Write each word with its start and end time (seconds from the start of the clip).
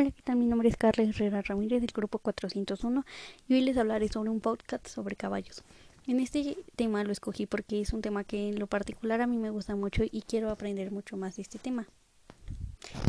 Hola, 0.00 0.12
¿qué 0.12 0.22
tal? 0.22 0.36
Mi 0.36 0.46
nombre 0.46 0.68
es 0.68 0.76
Carla 0.76 1.02
Herrera 1.02 1.42
Ramírez 1.42 1.80
del 1.80 1.90
grupo 1.90 2.20
401 2.20 3.04
y 3.48 3.54
hoy 3.54 3.62
les 3.62 3.76
hablaré 3.76 4.06
sobre 4.06 4.30
un 4.30 4.38
podcast 4.38 4.86
sobre 4.86 5.16
caballos. 5.16 5.64
En 6.06 6.20
este 6.20 6.56
tema 6.76 7.02
lo 7.02 7.10
escogí 7.10 7.46
porque 7.46 7.80
es 7.80 7.92
un 7.92 8.00
tema 8.00 8.22
que 8.22 8.50
en 8.50 8.60
lo 8.60 8.68
particular 8.68 9.20
a 9.20 9.26
mí 9.26 9.38
me 9.38 9.50
gusta 9.50 9.74
mucho 9.74 10.04
y 10.08 10.22
quiero 10.22 10.50
aprender 10.50 10.92
mucho 10.92 11.16
más 11.16 11.34
de 11.34 11.42
este 11.42 11.58
tema. 11.58 11.88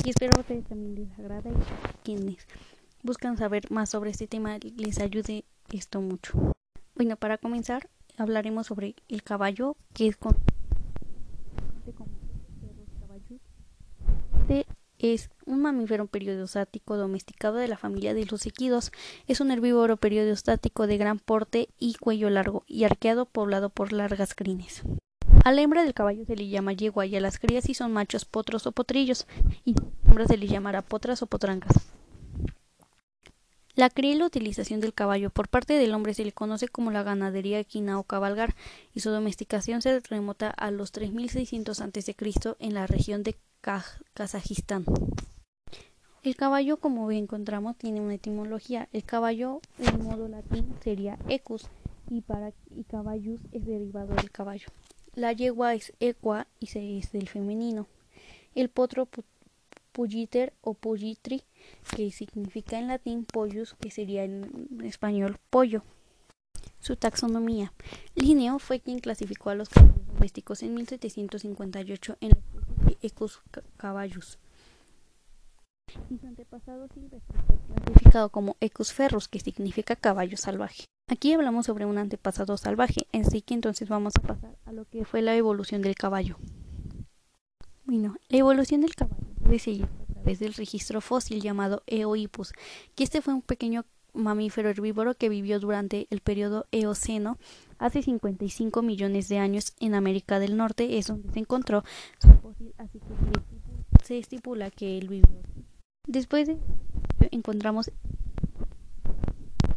Y 0.03 0.09
espero 0.09 0.43
que 0.43 0.63
también 0.63 0.95
les 0.95 1.19
agrade 1.19 1.51
y 1.51 2.03
quienes 2.03 2.47
buscan 3.03 3.37
saber 3.37 3.69
más 3.69 3.91
sobre 3.91 4.09
este 4.09 4.25
tema 4.25 4.57
les 4.57 4.99
ayude 4.99 5.45
esto 5.71 6.01
mucho. 6.01 6.55
Bueno, 6.95 7.17
para 7.17 7.37
comenzar 7.37 7.87
hablaremos 8.17 8.65
sobre 8.65 8.95
el 9.09 9.21
caballo, 9.21 9.77
que 9.93 10.07
es 10.07 10.17
con 10.17 10.35
este 14.41 14.65
es 14.99 15.29
un 15.45 15.61
mamífero 15.61 16.07
periodostático 16.07 16.97
domesticado 16.97 17.55
de 17.55 17.67
la 17.67 17.77
familia 17.77 18.13
de 18.13 18.25
los 18.25 18.45
equidos. 18.45 18.91
Es 19.27 19.41
un 19.41 19.49
herbívoro 19.49 19.97
periodostático 19.97 20.85
de 20.85 20.97
gran 20.97 21.19
porte 21.19 21.69
y 21.79 21.95
cuello 21.95 22.29
largo 22.29 22.63
y 22.67 22.83
arqueado 22.83 23.25
poblado 23.25 23.69
por 23.69 23.93
largas 23.93 24.35
crines. 24.35 24.83
A 25.45 25.51
la 25.51 25.61
hembra 25.61 25.83
del 25.83 25.93
caballo 25.93 26.25
se 26.25 26.35
le 26.35 26.49
llama 26.49 26.73
yegua 26.73 27.05
y 27.05 27.15
a 27.15 27.21
las 27.21 27.39
crías 27.39 27.63
si 27.63 27.73
son 27.73 27.93
machos 27.93 28.25
potros 28.25 28.67
o 28.67 28.71
potrillos 28.73 29.25
y 29.63 29.71
a 29.71 30.09
hembras 30.09 30.27
se 30.27 30.37
les 30.37 30.49
llamará 30.49 30.81
potras 30.81 31.21
o 31.21 31.27
potrancas. 31.27 31.89
La 33.79 33.89
cría 33.89 34.11
y 34.11 34.15
la 34.15 34.25
utilización 34.25 34.81
del 34.81 34.93
caballo 34.93 35.29
por 35.29 35.47
parte 35.47 35.75
del 35.75 35.93
hombre 35.93 36.13
se 36.13 36.25
le 36.25 36.33
conoce 36.33 36.67
como 36.67 36.91
la 36.91 37.01
ganadería 37.01 37.61
equina 37.61 37.97
o 37.97 38.03
cabalgar 38.03 38.53
y 38.93 38.99
su 38.99 39.09
domesticación 39.09 39.81
se 39.81 40.01
remota 40.01 40.49
a 40.49 40.69
los 40.69 40.91
3600 40.91 41.79
a.C. 41.79 42.13
en 42.59 42.73
la 42.73 42.87
región 42.87 43.23
de 43.23 43.37
Kazajistán. 43.61 44.83
El 46.23 46.35
caballo, 46.35 46.75
como 46.75 47.09
encontramos, 47.09 47.77
tiene 47.77 48.01
una 48.01 48.15
etimología. 48.15 48.89
El 48.91 49.05
caballo, 49.05 49.61
en 49.77 50.03
modo 50.03 50.27
latín, 50.27 50.75
sería 50.83 51.17
ecus 51.29 51.69
y 52.09 52.19
para 52.19 52.51
y 52.75 52.83
caballus 52.83 53.39
es 53.53 53.65
derivado 53.65 54.13
del 54.13 54.29
caballo. 54.29 54.67
La 55.15 55.31
yegua 55.31 55.73
es 55.73 55.93
equa 56.01 56.47
y 56.59 56.65
se 56.65 56.97
es 56.97 57.13
del 57.13 57.29
femenino. 57.29 57.87
El 58.55 58.67
potro 58.67 59.07
pulliter 59.91 60.53
o 60.61 60.73
pullitri, 60.73 61.43
que 61.95 62.11
significa 62.11 62.77
en 62.79 62.87
latín 62.87 63.25
pollus, 63.25 63.75
que 63.75 63.91
sería 63.91 64.23
en 64.23 64.81
español 64.83 65.37
pollo. 65.49 65.83
Su 66.79 66.95
taxonomía. 66.95 67.73
Linneo 68.15 68.59
fue 68.59 68.79
quien 68.79 68.99
clasificó 68.99 69.49
a 69.49 69.55
los 69.55 69.69
caballos 69.69 70.07
domésticos 70.07 70.63
en 70.63 70.73
1758 70.73 72.17
en 72.21 72.29
la 72.29 72.37
Ecus 73.01 73.41
caballus. 73.77 74.39
Y 76.09 76.17
su 76.17 76.27
antepasado 76.27 76.87
silvestre 76.93 77.39
fue 77.67 77.75
clasificado 77.75 78.29
como 78.29 78.57
Ecus 78.59 78.93
ferrus, 78.93 79.27
que 79.27 79.39
significa 79.39 79.95
caballo 79.95 80.37
salvaje. 80.37 80.85
Aquí 81.07 81.33
hablamos 81.33 81.65
sobre 81.65 81.85
un 81.85 81.97
antepasado 81.97 82.55
salvaje, 82.57 83.07
así 83.13 83.41
que 83.41 83.55
entonces 83.55 83.89
vamos 83.89 84.13
a 84.17 84.21
pasar 84.21 84.55
a 84.65 84.71
lo 84.71 84.85
que 84.85 85.05
fue 85.05 85.21
la 85.21 85.35
evolución 85.35 85.81
del 85.81 85.95
caballo. 85.95 86.37
La 87.89 88.37
evolución 88.37 88.81
del 88.81 88.93
caballo 88.93 89.17
puede 89.43 89.57
seguir 89.57 89.85
a 89.85 90.13
través 90.13 90.37
del 90.37 90.53
registro 90.53 91.01
fósil 91.01 91.41
llamado 91.41 91.81
Eohippus, 91.87 92.53
que 92.93 93.03
este 93.03 93.23
fue 93.23 93.33
un 93.33 93.41
pequeño 93.41 93.83
mamífero 94.13 94.69
herbívoro 94.69 95.15
que 95.15 95.27
vivió 95.27 95.59
durante 95.59 96.05
el 96.11 96.21
periodo 96.21 96.67
Eoceno 96.71 97.39
hace 97.79 98.03
55 98.03 98.83
millones 98.83 99.27
de 99.27 99.39
años 99.39 99.73
en 99.79 99.95
América 99.95 100.37
del 100.37 100.55
Norte, 100.55 100.99
es 100.99 101.07
donde 101.07 101.33
se 101.33 101.39
encontró 101.39 101.83
su 102.19 102.29
fósil, 102.35 102.75
así 102.77 102.99
que 102.99 104.03
se 104.03 104.19
estipula 104.19 104.69
que 104.69 104.99
él 104.99 105.07
vivió. 105.07 105.41
Después 106.05 106.47
de 106.47 106.57
encontramos 107.31 107.91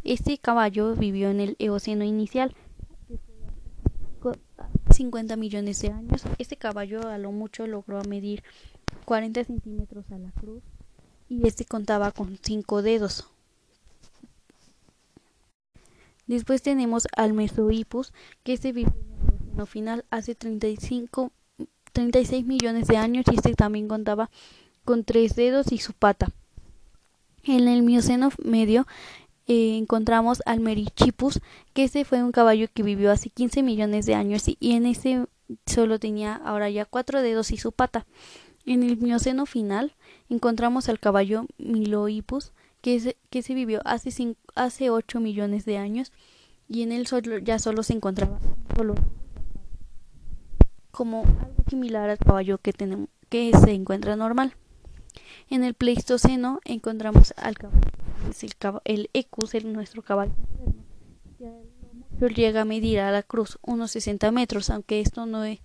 este 0.03 0.37
caballo 0.37 0.95
vivió 0.95 1.31
en 1.31 1.39
el 1.39 1.55
Eoceno 1.57 2.03
inicial, 2.03 2.53
50 4.93 5.35
millones 5.35 5.81
de 5.81 5.89
años. 5.89 6.23
Este 6.37 6.57
caballo 6.57 7.07
a 7.07 7.17
lo 7.17 7.31
mucho 7.31 7.67
logró 7.67 8.01
medir 8.03 8.43
40 9.05 9.43
centímetros 9.43 10.05
a 10.11 10.17
la 10.17 10.31
cruz 10.31 10.63
y 11.29 11.47
este 11.47 11.65
contaba 11.65 12.11
con 12.11 12.37
5 12.41 12.81
dedos. 12.81 13.27
Después 16.27 16.61
tenemos 16.61 17.07
al 17.17 17.33
Mesohippus, 17.33 18.13
que 18.43 18.53
este 18.53 18.71
vivió 18.71 18.93
en 19.53 19.59
el 19.59 19.67
final 19.67 20.05
hace 20.09 20.35
35, 20.35 21.31
36 21.91 22.45
millones 22.45 22.87
de 22.87 22.97
años 22.97 23.25
y 23.31 23.35
este 23.35 23.53
también 23.53 23.87
contaba 23.87 24.29
con 24.85 25.03
3 25.03 25.35
dedos 25.35 25.71
y 25.71 25.79
su 25.79 25.93
pata. 25.93 26.29
En 27.43 27.67
el 27.67 27.83
Mioceno 27.83 28.29
medio 28.41 28.87
eh, 29.47 29.77
encontramos 29.77 30.41
al 30.45 30.61
Merichipus, 30.61 31.41
que 31.73 31.85
ese 31.85 32.05
fue 32.05 32.23
un 32.23 32.31
caballo 32.31 32.67
que 32.73 32.83
vivió 32.83 33.11
hace 33.11 33.29
15 33.29 33.61
millones 33.63 34.05
de 34.05 34.15
años 34.15 34.43
y, 34.47 34.57
en 34.71 34.85
ese 34.85 35.25
solo 35.65 35.99
tenía 35.99 36.35
ahora 36.35 36.69
ya 36.69 36.85
cuatro 36.85 37.21
dedos 37.21 37.51
y 37.51 37.57
su 37.57 37.71
pata. 37.71 38.05
En 38.65 38.83
el 38.83 38.97
Mioceno 38.97 39.45
final 39.45 39.93
encontramos 40.29 40.87
al 40.87 40.99
caballo 40.99 41.45
Milohippus, 41.57 42.53
que, 42.81 43.17
que 43.29 43.41
se 43.41 43.53
vivió 43.53 43.81
hace, 43.83 44.35
hace 44.55 44.89
8 44.89 45.19
millones 45.19 45.65
de 45.65 45.77
años 45.77 46.11
y 46.69 46.83
en 46.83 46.93
él 46.93 47.07
solo, 47.07 47.37
ya 47.39 47.59
solo 47.59 47.83
se 47.83 47.93
encontraba 47.93 48.39
solo 48.75 48.95
como 50.91 51.23
algo 51.23 51.63
similar 51.69 52.09
al 52.09 52.17
caballo 52.17 52.59
que, 52.59 52.71
tenemos, 52.71 53.09
que 53.29 53.51
se 53.57 53.71
encuentra 53.71 54.15
normal. 54.15 54.55
En 55.49 55.63
el 55.63 55.73
Pleistoceno 55.73 56.59
encontramos 56.65 57.33
al 57.35 57.57
caballo 57.57 57.81
el, 58.85 59.09
Ecus, 59.13 59.53
el, 59.55 59.73
nuestro 59.73 60.01
caballo 60.01 60.33
llega 62.27 62.61
a 62.61 62.65
medir 62.65 62.99
a 62.99 63.11
la 63.11 63.23
cruz 63.23 63.57
unos 63.61 63.91
60 63.91 64.31
metros, 64.31 64.69
aunque 64.69 65.01
esto 65.01 65.25
no 65.25 65.43
es, 65.43 65.59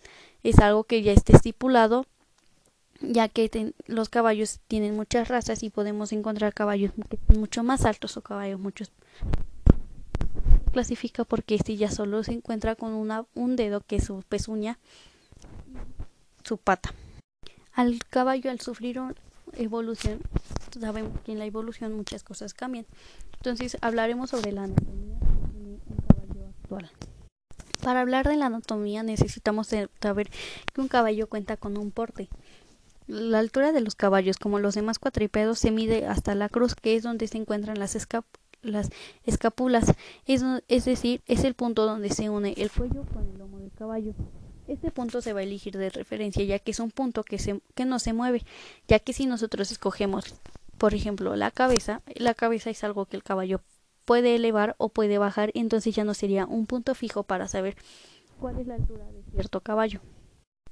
algo 0.61 0.85
que 0.85 1.03
ya 1.03 1.13
esté 1.13 1.37
estipulado, 1.37 2.07
ya 3.01 3.29
que 3.29 3.73
los 3.87 4.09
caballos 4.09 4.61
tienen 4.67 4.97
muchas 4.97 5.29
razas 5.29 5.63
y 5.63 5.71
podemos 5.71 6.13
encontrar 6.13 6.55
caballos 6.55 6.93
mucho 7.29 7.63
más 7.63 7.85
altos 7.85 8.17
o 8.17 8.23
caballos 8.23 8.59
muchos 8.59 8.91
clasifica 10.73 11.25
porque 11.25 11.55
este 11.55 11.77
ya 11.77 11.91
solo 11.91 12.23
se 12.23 12.33
encuentra 12.33 12.75
con 12.75 12.93
una, 12.93 13.25
un 13.35 13.57
dedo 13.57 13.81
que 13.81 13.97
es 13.97 14.05
su 14.05 14.23
pezuña 14.29 14.79
su 16.45 16.59
pata. 16.59 16.93
Al 17.73 17.99
caballo 18.11 18.51
al 18.51 18.61
sufrir 18.61 19.01
evolución 19.55 20.21
sabemos 20.73 21.21
que 21.21 21.33
en 21.33 21.39
la 21.39 21.47
evolución 21.47 21.95
muchas 21.95 22.23
cosas 22.23 22.55
cambian. 22.55 22.87
Entonces 23.37 23.77
hablaremos 23.81 24.31
sobre 24.31 24.53
la 24.53 24.65
anatomía 24.65 25.19
de 25.19 25.79
caballo 26.07 26.49
actual. 26.49 26.91
Para 27.83 28.01
hablar 28.01 28.29
de 28.29 28.37
la 28.37 28.47
anatomía 28.47 29.03
necesitamos 29.03 29.69
saber 30.01 30.31
que 30.73 30.81
un 30.81 30.89
caballo 30.89 31.29
cuenta 31.29 31.57
con 31.57 31.77
un 31.77 31.91
porte. 31.91 32.29
La 33.07 33.39
altura 33.39 33.73
de 33.73 33.81
los 33.81 33.95
caballos, 33.95 34.37
como 34.37 34.59
los 34.59 34.75
demás 34.75 34.99
cuatripedos, 34.99 35.59
se 35.59 35.71
mide 35.71 36.07
hasta 36.07 36.35
la 36.35 36.51
cruz, 36.51 36.75
que 36.75 36.95
es 36.95 37.03
donde 37.03 37.27
se 37.27 37.39
encuentran 37.39 37.79
las, 37.79 37.97
las 38.63 38.91
escápulas, 39.25 39.95
es, 40.27 40.45
es 40.69 40.85
decir, 40.85 41.23
es 41.27 41.45
el 41.45 41.55
punto 41.55 41.87
donde 41.87 42.11
se 42.11 42.29
une 42.29 42.53
el 42.59 42.71
cuello 42.71 43.07
con 43.07 43.27
el 43.27 43.39
lomo 43.39 43.61
del 43.61 43.73
caballo. 43.73 44.13
Este 44.67 44.91
punto 44.91 45.23
se 45.23 45.33
va 45.33 45.41
a 45.41 45.45
elegir 45.45 45.79
de 45.79 45.89
referencia 45.89 46.45
ya 46.45 46.59
que 46.59 46.73
es 46.73 46.81
un 46.81 46.91
punto 46.91 47.25
que, 47.25 47.39
se, 47.39 47.63
que 47.75 47.87
no 47.87 47.99
se 47.99 48.13
mueve, 48.13 48.45
ya 48.87 48.99
que 48.99 49.15
si 49.15 49.25
nosotros 49.25 49.73
escogemos 49.73 50.35
por 50.79 50.95
ejemplo, 50.95 51.37
la 51.37 51.51
cabeza, 51.51 52.03
la 52.15 52.35
cabeza 52.35 52.71
es 52.71 52.83
algo 52.85 53.07
que 53.07 53.17
el 53.17 53.23
caballo 53.23 53.61
puede 54.05 54.37
elevar 54.37 54.75
o 54.79 54.89
puede 54.89 55.19
bajar, 55.19 55.51
entonces 55.55 55.95
ya 55.95 56.05
no 56.05 56.15
sería 56.15 56.47
un 56.47 56.67
punto 56.67 56.95
fijo 56.95 57.25
para 57.25 57.49
saber 57.49 57.77
cuál 58.41 58.59
es 58.59 58.67
la 58.67 58.77
altura 58.77 59.05
de 59.05 59.23
cierto 59.33 59.61
caballo. 59.61 60.01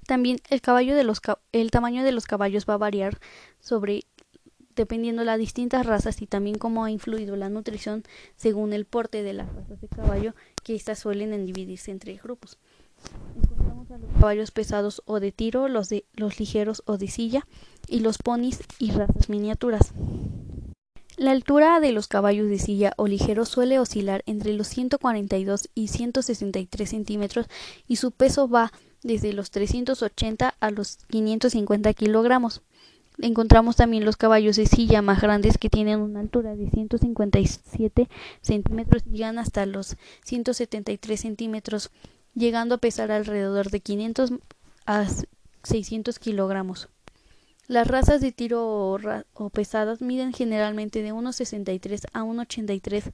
También 0.06 0.38
el 0.48 0.60
caballo 0.60 0.94
de 0.94 1.04
los 1.04 1.20
el 1.52 1.70
tamaño 1.70 2.04
de 2.04 2.12
los 2.12 2.26
caballos 2.26 2.64
va 2.68 2.74
a 2.74 2.78
variar 2.78 3.18
sobre 3.60 4.04
dependiendo 4.76 5.22
de 5.22 5.26
las 5.26 5.38
distintas 5.38 5.84
razas 5.86 6.22
y 6.22 6.26
también 6.26 6.58
cómo 6.58 6.84
ha 6.84 6.90
influido 6.90 7.34
la 7.34 7.48
nutrición 7.48 8.04
según 8.36 8.72
el 8.72 8.84
porte 8.84 9.22
de 9.22 9.32
las 9.32 9.52
razas 9.52 9.80
de 9.80 9.88
caballo, 9.88 10.34
que 10.62 10.74
éstas 10.74 10.98
suelen 10.98 11.44
dividirse 11.46 11.90
entre 11.90 12.14
grupos. 12.14 12.58
Los 14.00 14.12
caballos 14.20 14.50
pesados 14.50 15.02
o 15.06 15.20
de 15.20 15.32
tiro, 15.32 15.68
los, 15.68 15.88
de, 15.88 16.04
los 16.14 16.38
ligeros 16.38 16.82
o 16.86 16.98
de 16.98 17.08
silla, 17.08 17.46
y 17.88 18.00
los 18.00 18.18
ponis 18.18 18.60
y 18.78 18.90
razas 18.90 19.28
miniaturas. 19.28 19.92
La 21.16 21.30
altura 21.30 21.80
de 21.80 21.92
los 21.92 22.08
caballos 22.08 22.50
de 22.50 22.58
silla 22.58 22.92
o 22.98 23.06
ligeros 23.06 23.48
suele 23.48 23.78
oscilar 23.78 24.22
entre 24.26 24.52
los 24.52 24.66
142 24.68 25.70
y 25.74 25.88
163 25.88 26.90
centímetros 26.90 27.46
y 27.88 27.96
su 27.96 28.10
peso 28.10 28.48
va 28.48 28.70
desde 29.02 29.32
los 29.32 29.50
380 29.50 30.54
a 30.60 30.70
los 30.70 30.98
550 31.08 31.94
kilogramos. 31.94 32.60
Encontramos 33.18 33.76
también 33.76 34.04
los 34.04 34.18
caballos 34.18 34.56
de 34.56 34.66
silla 34.66 35.00
más 35.00 35.22
grandes 35.22 35.56
que 35.56 35.70
tienen 35.70 36.00
una 36.00 36.20
altura 36.20 36.54
de 36.54 36.68
157 36.68 38.08
centímetros 38.42 39.02
y 39.06 39.16
llegan 39.16 39.38
hasta 39.38 39.64
los 39.64 39.96
173 40.24 41.18
centímetros, 41.18 41.90
llegando 42.36 42.76
a 42.76 42.78
pesar 42.78 43.10
alrededor 43.10 43.70
de 43.70 43.80
500 43.80 44.34
a 44.86 45.06
600 45.64 46.18
kilogramos. 46.20 46.88
Las 47.66 47.88
razas 47.88 48.20
de 48.20 48.30
tiro 48.30 48.96
o, 49.34 49.50
pesadas 49.50 50.00
miden 50.00 50.32
generalmente 50.32 51.02
de 51.02 51.12
1,63 51.12 52.04
a 52.12 52.22
1,83 52.22 53.12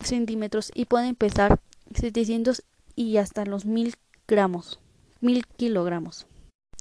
centímetros 0.00 0.72
y 0.74 0.86
pueden 0.86 1.14
pesar 1.14 1.60
700 1.94 2.64
y 2.96 3.18
hasta 3.18 3.44
los 3.44 3.64
1000 3.64 3.94
gramos, 4.26 4.80
1000 5.20 5.46
kilogramos. 5.56 6.26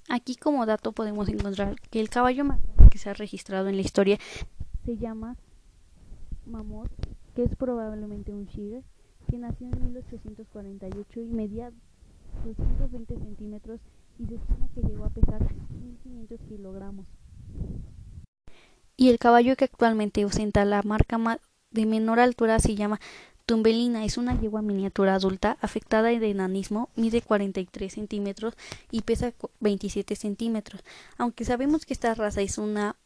Aquí 0.09 0.35
como 0.35 0.65
dato 0.65 0.93
podemos 0.93 1.29
encontrar 1.29 1.75
que 1.91 1.99
el 1.99 2.09
caballo 2.09 2.43
más 2.43 2.59
que 2.89 2.97
se 2.97 3.09
ha 3.09 3.13
registrado 3.13 3.67
en 3.67 3.75
la 3.75 3.83
historia 3.83 4.17
se 4.85 4.97
llama 4.97 5.35
Mammoth, 6.45 6.91
que 7.35 7.43
es 7.43 7.55
probablemente 7.55 8.31
un 8.31 8.45
Shiger, 8.45 8.83
que 9.33 9.39
nació 9.39 9.65
en 9.65 9.85
1848 9.85 11.19
y 11.21 11.23
medía 11.23 11.71
220 12.45 13.15
centímetros 13.15 13.79
y 14.19 14.27
se 14.27 14.35
estima 14.35 14.69
que 14.75 14.81
llegó 14.81 15.05
a 15.05 15.09
pesar 15.09 15.41
1500 15.71 16.39
kilogramos. 16.47 17.07
Y 18.95 19.09
el 19.09 19.17
caballo 19.17 19.55
que 19.55 19.65
actualmente 19.65 20.23
ostenta 20.23 20.65
la 20.65 20.83
marca 20.83 21.17
de 21.71 21.85
menor 21.87 22.19
altura 22.19 22.59
se 22.59 22.75
llama 22.75 22.99
Tumbelina 23.47 24.05
es 24.05 24.19
una 24.19 24.39
yegua 24.39 24.61
miniatura 24.61 25.15
adulta 25.15 25.57
afectada 25.61 26.09
de 26.09 26.29
enanismo, 26.29 26.89
mide 26.95 27.23
43 27.23 27.91
centímetros 27.91 28.53
y 28.91 29.01
pesa 29.01 29.33
27 29.61 30.15
centímetros. 30.15 30.83
Aunque 31.17 31.43
sabemos 31.43 31.87
que 31.87 31.93
esta 31.93 32.13
raza 32.13 32.41
es 32.41 32.59
una 32.59 32.97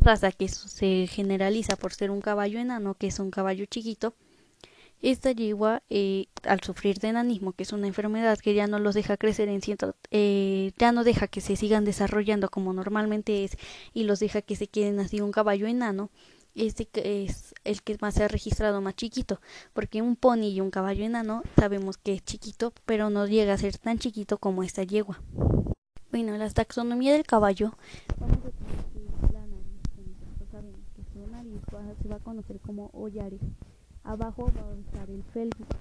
raza 0.00 0.30
que 0.30 0.46
se 0.46 1.08
generaliza 1.08 1.74
por 1.74 1.94
ser 1.94 2.12
un 2.12 2.20
caballo 2.20 2.60
enano, 2.60 2.94
que 2.94 3.08
es 3.08 3.18
un 3.18 3.32
caballo 3.32 3.64
chiquito, 3.64 4.14
esta 5.00 5.32
yegua, 5.32 5.82
eh, 5.90 6.26
al 6.42 6.60
sufrir 6.60 6.98
de 6.98 7.08
enanismo, 7.08 7.52
que 7.52 7.62
es 7.62 7.72
una 7.72 7.86
enfermedad 7.86 8.38
que 8.38 8.54
ya 8.54 8.66
no 8.66 8.78
los 8.78 8.94
deja 8.94 9.16
crecer 9.16 9.48
en 9.48 9.62
cierto, 9.62 9.94
eh, 10.10 10.72
ya 10.78 10.92
no 10.92 11.04
deja 11.04 11.28
que 11.28 11.40
se 11.40 11.56
sigan 11.56 11.84
desarrollando 11.84 12.48
como 12.48 12.72
normalmente 12.72 13.44
es 13.44 13.56
y 13.94 14.04
los 14.04 14.20
deja 14.20 14.42
que 14.42 14.56
se 14.56 14.66
queden 14.66 14.98
así 14.98 15.20
un 15.20 15.32
caballo 15.32 15.66
enano, 15.66 16.10
este 16.54 16.88
es 17.24 17.54
el 17.62 17.82
que 17.82 17.96
más 18.00 18.14
se 18.14 18.24
ha 18.24 18.28
registrado 18.28 18.80
más 18.80 18.96
chiquito, 18.96 19.40
porque 19.72 20.02
un 20.02 20.16
pony 20.16 20.48
y 20.50 20.60
un 20.60 20.70
caballo 20.70 21.04
enano 21.04 21.42
sabemos 21.56 21.98
que 21.98 22.14
es 22.14 22.24
chiquito, 22.24 22.72
pero 22.84 23.10
no 23.10 23.26
llega 23.26 23.52
a 23.52 23.58
ser 23.58 23.78
tan 23.78 23.98
chiquito 23.98 24.38
como 24.38 24.64
esta 24.64 24.82
yegua. 24.82 25.22
Bueno, 26.10 26.36
la 26.36 26.50
taxonomía 26.50 27.12
del 27.12 27.24
caballo, 27.24 27.74
vamos 28.18 28.38
a 28.38 28.50
tener 28.50 29.32
la 29.32 29.40
nariz, 29.40 30.50
sabemos 30.50 30.80
que 30.96 31.02
su 31.12 31.30
nariz 31.30 31.60
se 32.02 32.08
va 32.08 32.16
a 32.16 32.20
conocer 32.20 32.58
como 32.60 32.86
hollares. 32.92 33.40
Abajo 34.08 34.50
va 34.56 34.70
a 34.70 34.74
estar 34.74 35.10
el 35.10 35.22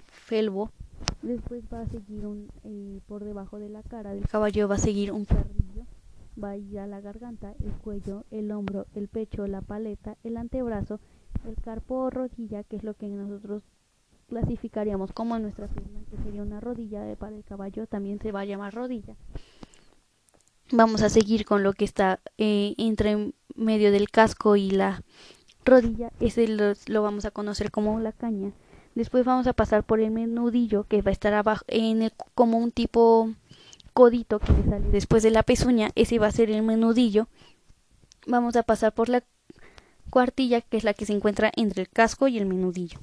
felbo, 0.10 0.70
después 1.22 1.64
va 1.74 1.80
a 1.80 1.88
seguir 1.88 2.26
un, 2.26 2.50
eh, 2.66 3.00
por 3.08 3.24
debajo 3.24 3.58
de 3.58 3.70
la 3.70 3.84
cara 3.84 4.14
del 4.14 4.28
caballo 4.28 4.68
va 4.68 4.76
a 4.76 4.80
seguir 4.80 5.14
un 5.14 5.24
carrillo. 5.24 5.86
Va 6.44 6.50
a 6.50 6.58
ir 6.58 6.78
a 6.78 6.88
la 6.88 7.00
garganta, 7.00 7.54
el 7.64 7.72
cuello, 7.72 8.26
el 8.30 8.52
hombro, 8.52 8.86
el 8.96 9.08
pecho, 9.08 9.48
la 9.48 9.62
paleta, 9.62 10.18
el 10.26 10.36
antebrazo, 10.36 11.00
el 11.48 11.56
carpo 11.56 11.96
o 11.96 12.10
rodilla, 12.10 12.66
que 12.66 12.76
es 12.76 12.84
lo 12.84 12.96
que 12.96 13.08
nosotros 13.08 13.64
clasificaríamos 14.28 15.14
como 15.14 15.40
nuestra 15.40 15.68
pierna, 15.68 16.02
que 16.12 16.18
sería 16.18 16.42
una 16.42 16.60
rodilla 16.60 17.16
para 17.16 17.34
el 17.34 17.46
caballo, 17.46 17.88
también 17.88 18.20
se 18.20 18.34
va 18.34 18.42
a 18.42 18.46
llamar 18.46 18.76
rodilla. 18.76 19.16
Vamos 20.74 21.02
a 21.02 21.08
seguir 21.08 21.46
con 21.46 21.64
lo 21.64 21.72
que 21.72 21.86
está 21.86 22.20
eh, 22.38 22.76
entre 22.78 23.32
medio 23.56 23.90
del 23.90 24.10
casco 24.10 24.58
y 24.58 24.72
la 24.72 25.02
rodilla, 25.68 26.12
ese 26.20 26.48
lo, 26.48 27.02
vamos 27.02 27.26
a 27.26 27.32
conocer 27.32 27.72
como 27.72 28.00
la 28.00 28.12
caña. 28.12 28.52
Después 28.96 29.26
vamos 29.26 29.46
a 29.46 29.54
pasar 29.54 29.84
por 29.84 30.00
el 30.00 30.10
menudillo 30.10 30.86
que 30.86 31.04
va 31.04 31.10
a 31.10 31.14
estar 31.14 31.34
abajo 31.34 31.64
en 31.68 32.12
como 32.34 32.58
un 32.58 32.72
tipo 32.72 33.30
codito 33.94 34.40
que 34.40 34.54
le 34.54 34.64
sale 34.64 34.90
después 34.90 35.22
de 35.24 35.32
la 35.32 35.44
pezuña, 35.44 35.92
ese 35.96 36.18
va 36.18 36.28
a 36.28 36.32
ser 36.32 36.50
el 36.50 36.64
menudillo. 36.64 37.28
Vamos 38.26 38.56
a 38.56 38.64
pasar 38.64 38.94
por 38.94 39.10
la 39.10 39.24
cuartilla, 40.10 40.62
que 40.62 40.78
es 40.78 40.84
la 40.84 40.94
que 40.94 41.06
se 41.06 41.14
encuentra 41.14 41.52
entre 41.56 41.84
el 41.84 41.90
casco 41.90 42.28
y 42.28 42.38
el 42.38 42.46
menudillo. 42.46 43.00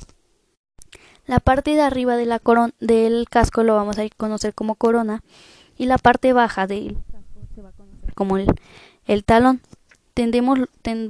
La 1.26 1.40
parte 1.40 1.70
de 1.70 1.80
arriba 1.80 2.16
de 2.16 2.26
la 2.26 2.40
del 2.80 3.28
casco 3.30 3.62
lo 3.62 3.74
vamos 3.74 3.98
a 3.98 4.08
conocer 4.16 4.54
como 4.54 4.74
corona 4.74 5.22
y 5.78 5.86
la 5.86 5.98
parte 5.98 6.32
baja 6.32 6.66
del 6.66 6.98
casco 7.10 7.40
se 7.54 7.62
va 7.62 7.70
a 7.70 7.72
conocer 7.72 8.14
como 8.14 8.36
el, 8.36 8.46
el 9.06 9.24
talón. 9.24 9.60
Tendemos, 10.14 10.60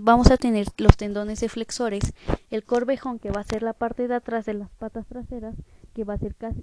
vamos 0.00 0.30
a 0.30 0.38
tener 0.38 0.66
los 0.78 0.96
tendones 0.96 1.40
de 1.40 1.48
flexores, 1.48 2.14
el 2.50 2.64
corvejón 2.64 3.18
que 3.18 3.30
va 3.30 3.40
a 3.40 3.44
ser 3.44 3.62
la 3.62 3.74
parte 3.74 4.08
de 4.08 4.14
atrás 4.14 4.46
de 4.46 4.54
las 4.54 4.70
patas 4.70 5.06
traseras, 5.06 5.54
que 5.92 6.04
va 6.04 6.14
a 6.14 6.18
ser 6.18 6.34
casi, 6.34 6.62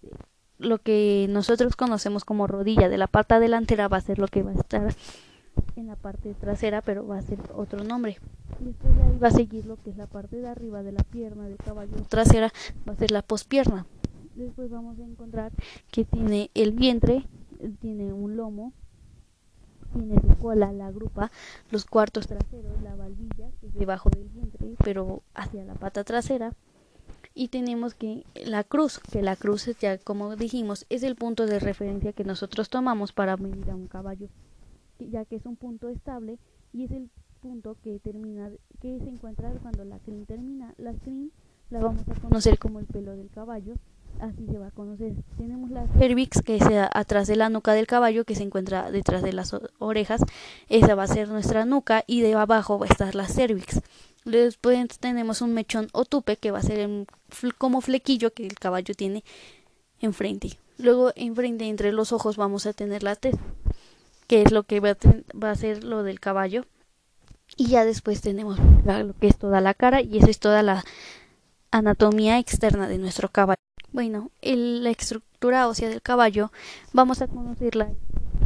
lo 0.57 0.79
que 0.79 1.27
nosotros 1.29 1.75
conocemos 1.75 2.25
como 2.25 2.47
rodilla 2.47 2.89
de 2.89 2.97
la 2.97 3.07
pata 3.07 3.39
delantera 3.39 3.87
va 3.87 3.97
a 3.97 4.01
ser 4.01 4.19
lo 4.19 4.27
que 4.27 4.43
va 4.43 4.51
a 4.51 4.55
estar 4.55 4.95
en 5.75 5.87
la 5.87 5.95
parte 5.95 6.33
trasera, 6.33 6.81
pero 6.81 7.05
va 7.05 7.17
a 7.17 7.21
ser 7.21 7.39
otro 7.55 7.83
nombre. 7.83 8.17
Después 8.59 8.95
de 8.95 9.03
ahí 9.03 9.17
va 9.17 9.27
a 9.29 9.31
seguir 9.31 9.65
lo 9.65 9.77
que 9.81 9.89
es 9.89 9.97
la 9.97 10.07
parte 10.07 10.37
de 10.37 10.47
arriba 10.47 10.83
de 10.83 10.91
la 10.91 11.03
pierna 11.03 11.45
del 11.45 11.57
caballo 11.57 11.95
trasera, 12.09 12.51
va 12.87 12.93
a 12.93 12.95
ser 12.95 13.11
la 13.11 13.21
pospierna. 13.21 13.85
Después 14.35 14.69
vamos 14.69 14.97
a 14.99 15.03
encontrar 15.03 15.51
que 15.91 16.05
tiene 16.05 16.51
el 16.53 16.71
vientre, 16.71 17.27
tiene 17.79 18.13
un 18.13 18.37
lomo, 18.37 18.73
tiene 19.93 20.15
su 20.19 20.37
cola, 20.37 20.71
la 20.71 20.91
grupa, 20.91 21.31
los 21.69 21.85
cuartos 21.85 22.27
traseros, 22.27 22.81
la 22.81 22.95
valvilla, 22.95 23.49
que 23.59 23.67
es 23.67 23.73
debajo 23.73 24.09
del 24.09 24.29
vientre, 24.29 24.75
pero 24.83 25.23
hacia 25.33 25.63
la 25.63 25.75
pata 25.75 26.03
trasera 26.03 26.53
y 27.33 27.47
tenemos 27.47 27.93
que 27.93 28.25
la 28.45 28.63
cruz, 28.63 28.99
que 28.99 29.21
la 29.21 29.35
cruz 29.35 29.69
ya 29.79 29.97
como 29.97 30.35
dijimos 30.35 30.85
es 30.89 31.03
el 31.03 31.15
punto 31.15 31.45
de 31.45 31.59
referencia 31.59 32.13
que 32.13 32.23
nosotros 32.23 32.69
tomamos 32.69 33.13
para 33.13 33.37
medir 33.37 33.69
a 33.69 33.75
un 33.75 33.87
caballo, 33.87 34.27
ya 34.99 35.25
que 35.25 35.37
es 35.37 35.45
un 35.45 35.55
punto 35.55 35.89
estable 35.89 36.37
y 36.73 36.85
es 36.85 36.91
el 36.91 37.09
punto 37.41 37.75
que 37.83 37.99
termina 37.99 38.51
que 38.79 38.99
se 38.99 39.09
encuentra 39.09 39.51
cuando 39.61 39.83
la 39.83 39.99
crin 39.99 40.25
termina. 40.25 40.73
La 40.77 40.93
crin 40.93 41.31
la 41.69 41.79
vamos 41.79 42.03
a 42.07 42.19
conocer 42.19 42.59
como 42.59 42.79
el 42.79 42.85
pelo 42.85 43.15
del 43.15 43.29
caballo, 43.29 43.73
así 44.19 44.45
se 44.45 44.57
va 44.57 44.67
a 44.67 44.71
conocer. 44.71 45.13
Tenemos 45.37 45.71
la 45.71 45.87
cervix 45.97 46.41
que 46.41 46.57
es 46.57 46.63
atrás 46.93 47.27
de 47.27 47.35
la 47.35 47.49
nuca 47.49 47.73
del 47.73 47.87
caballo 47.87 48.25
que 48.25 48.35
se 48.35 48.43
encuentra 48.43 48.91
detrás 48.91 49.23
de 49.23 49.33
las 49.33 49.55
orejas, 49.79 50.21
esa 50.69 50.95
va 50.95 51.03
a 51.03 51.07
ser 51.07 51.29
nuestra 51.29 51.65
nuca 51.65 52.03
y 52.07 52.21
de 52.21 52.35
abajo 52.35 52.79
va 52.79 52.85
a 52.85 52.89
estar 52.89 53.15
la 53.15 53.27
cervix. 53.27 53.81
Después 54.25 54.99
tenemos 54.99 55.41
un 55.41 55.53
mechón 55.53 55.87
o 55.93 56.05
tupe 56.05 56.37
que 56.37 56.51
va 56.51 56.59
a 56.59 56.63
ser 56.63 56.87
como 57.57 57.81
flequillo 57.81 58.33
que 58.33 58.45
el 58.45 58.55
caballo 58.55 58.93
tiene 58.93 59.23
enfrente. 59.99 60.59
Luego 60.77 61.11
enfrente 61.15 61.67
entre 61.67 61.91
los 61.91 62.11
ojos 62.11 62.37
vamos 62.37 62.65
a 62.65 62.73
tener 62.73 63.03
la 63.03 63.15
tez, 63.15 63.35
que 64.27 64.43
es 64.43 64.51
lo 64.51 64.63
que 64.63 64.79
va 64.79 64.91
a, 64.91 64.97
va 65.37 65.51
a 65.51 65.55
ser 65.55 65.83
lo 65.83 66.03
del 66.03 66.19
caballo. 66.19 66.65
Y 67.57 67.67
ya 67.67 67.83
después 67.83 68.21
tenemos 68.21 68.59
lo 68.85 69.13
que 69.19 69.27
es 69.27 69.37
toda 69.37 69.59
la 69.59 69.73
cara 69.73 70.01
y 70.01 70.19
esa 70.19 70.29
es 70.29 70.39
toda 70.39 70.63
la 70.63 70.83
anatomía 71.71 72.39
externa 72.39 72.87
de 72.87 72.97
nuestro 72.97 73.29
caballo. 73.29 73.57
Bueno, 73.91 74.31
la 74.41 74.89
estructura 74.89 75.67
ósea 75.67 75.89
del 75.89 76.01
caballo 76.01 76.51
vamos 76.93 77.21
a 77.21 77.27
conocerla 77.27 77.91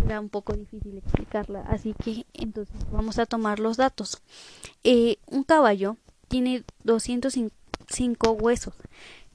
era 0.06 0.20
un 0.20 0.30
poco 0.30 0.54
difícil 0.54 0.98
explicarla, 0.98 1.62
así 1.62 1.94
que 1.94 2.25
entonces 2.34 2.75
vamos 2.92 3.18
a 3.18 3.25
tomar 3.25 3.60
los 3.60 3.78
datos. 3.78 4.22
Eh, 4.84 5.18
un 5.25 5.44
caballo 5.44 5.98
tiene 6.28 6.64
205 6.84 8.32
huesos. 8.32 8.74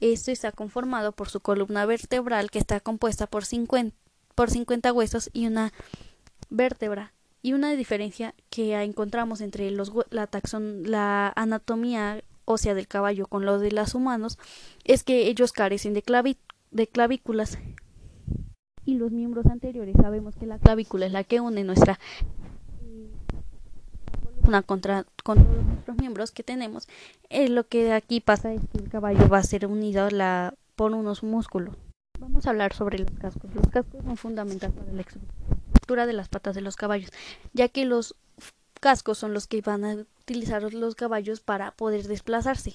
Esto 0.00 0.30
está 0.30 0.52
conformado 0.52 1.12
por 1.12 1.28
su 1.28 1.40
columna 1.40 1.84
vertebral 1.86 2.50
que 2.50 2.58
está 2.58 2.80
compuesta 2.80 3.26
por 3.26 3.44
50, 3.44 3.94
por 4.34 4.50
50 4.50 4.92
huesos 4.92 5.30
y 5.32 5.46
una 5.46 5.72
vértebra. 6.48 7.12
Y 7.42 7.54
una 7.54 7.72
diferencia 7.72 8.34
que 8.50 8.74
encontramos 8.82 9.40
entre 9.40 9.70
los, 9.70 9.92
la, 10.10 10.26
taxon, 10.26 10.82
la 10.90 11.32
anatomía 11.36 12.22
ósea 12.50 12.74
del 12.74 12.88
caballo 12.88 13.26
con 13.26 13.44
lo 13.46 13.58
de 13.58 13.72
los 13.72 13.94
humanos 13.94 14.38
es 14.84 15.04
que 15.04 15.28
ellos 15.28 15.52
carecen 15.52 15.94
de, 15.94 16.36
de 16.70 16.86
clavículas 16.86 17.58
y 18.84 18.94
los 18.94 19.12
miembros 19.12 19.46
anteriores. 19.46 19.94
Sabemos 20.00 20.36
que 20.36 20.46
la 20.46 20.58
clavícula 20.58 21.06
es 21.06 21.12
la 21.12 21.24
que 21.24 21.40
une 21.40 21.64
nuestra 21.64 21.98
columna 24.50 24.62
contra, 24.62 25.04
con 25.22 25.44
todos 25.44 25.64
nuestros 25.64 25.96
miembros 25.98 26.30
que 26.32 26.42
tenemos. 26.42 26.88
Eh, 27.28 27.48
lo 27.48 27.66
que 27.66 27.92
aquí 27.92 28.20
pasa 28.20 28.52
es 28.52 28.60
que 28.72 28.78
el 28.78 28.88
caballo 28.88 29.28
va 29.28 29.38
a 29.38 29.42
ser 29.42 29.66
unido 29.66 30.10
la, 30.10 30.54
por 30.76 30.92
unos 30.92 31.22
músculos. 31.22 31.76
Vamos 32.18 32.46
a 32.46 32.50
hablar 32.50 32.72
sobre 32.74 32.98
los 32.98 33.10
cascos. 33.12 33.54
Los 33.54 33.66
cascos 33.68 34.04
son 34.04 34.16
fundamentales 34.16 34.76
para 34.76 34.92
la 34.92 35.02
estructura 35.02 36.06
de 36.06 36.12
las 36.12 36.28
patas 36.28 36.54
de 36.54 36.60
los 36.60 36.76
caballos, 36.76 37.10
ya 37.52 37.68
que 37.68 37.84
los 37.84 38.16
cascos 38.80 39.18
son 39.18 39.34
los 39.34 39.46
que 39.46 39.60
van 39.60 39.84
a 39.84 39.94
utilizar 39.94 40.62
los 40.72 40.94
caballos 40.94 41.40
para 41.40 41.70
poder 41.72 42.08
desplazarse. 42.08 42.74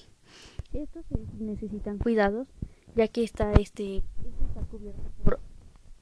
Estos 0.72 1.04
necesitan 1.38 1.98
cuidados, 1.98 2.46
ya 2.94 3.08
que 3.08 3.24
está 3.24 3.52
este, 3.52 3.98
este 3.98 4.44
está 4.48 4.60
cubierto 4.70 5.02
por 5.24 5.40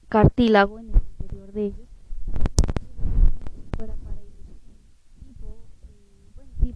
cartílago 0.09 0.79
en 0.79 0.89
el 0.89 1.01
interior 1.19 1.51
de 1.51 1.65
ellos 1.65 1.87
para, 3.77 3.95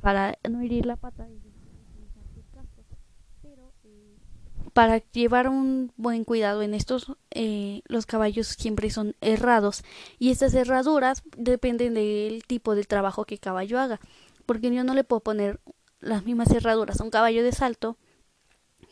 para, 0.02 0.32
eh, 0.32 0.50
no 0.50 0.62
herir 0.62 0.86
la 0.86 0.96
pata 0.96 1.28
eh, 1.28 1.49
para 4.74 5.00
llevar 5.12 5.48
un 5.50 5.92
buen 5.98 6.24
cuidado 6.24 6.62
en 6.62 6.74
estos, 6.74 7.14
eh, 7.32 7.82
los 7.86 8.06
caballos 8.06 8.48
siempre 8.48 8.90
son 8.90 9.16
herrados 9.22 9.84
y 10.18 10.32
estas 10.32 10.54
herraduras 10.54 11.24
dependen 11.38 11.94
del 11.94 12.44
tipo 12.46 12.76
de 12.76 12.84
trabajo 12.84 13.26
que 13.26 13.36
el 13.36 13.40
caballo 13.40 13.80
haga, 13.80 14.00
porque 14.46 14.74
yo 14.74 14.84
no 14.84 14.94
le 14.94 15.04
puedo 15.04 15.22
poner 15.22 15.60
las 16.00 16.26
mismas 16.26 16.52
herraduras 16.52 17.00
a 17.00 17.04
un 17.04 17.10
caballo 17.10 17.44
de 17.44 17.52
salto 17.52 17.98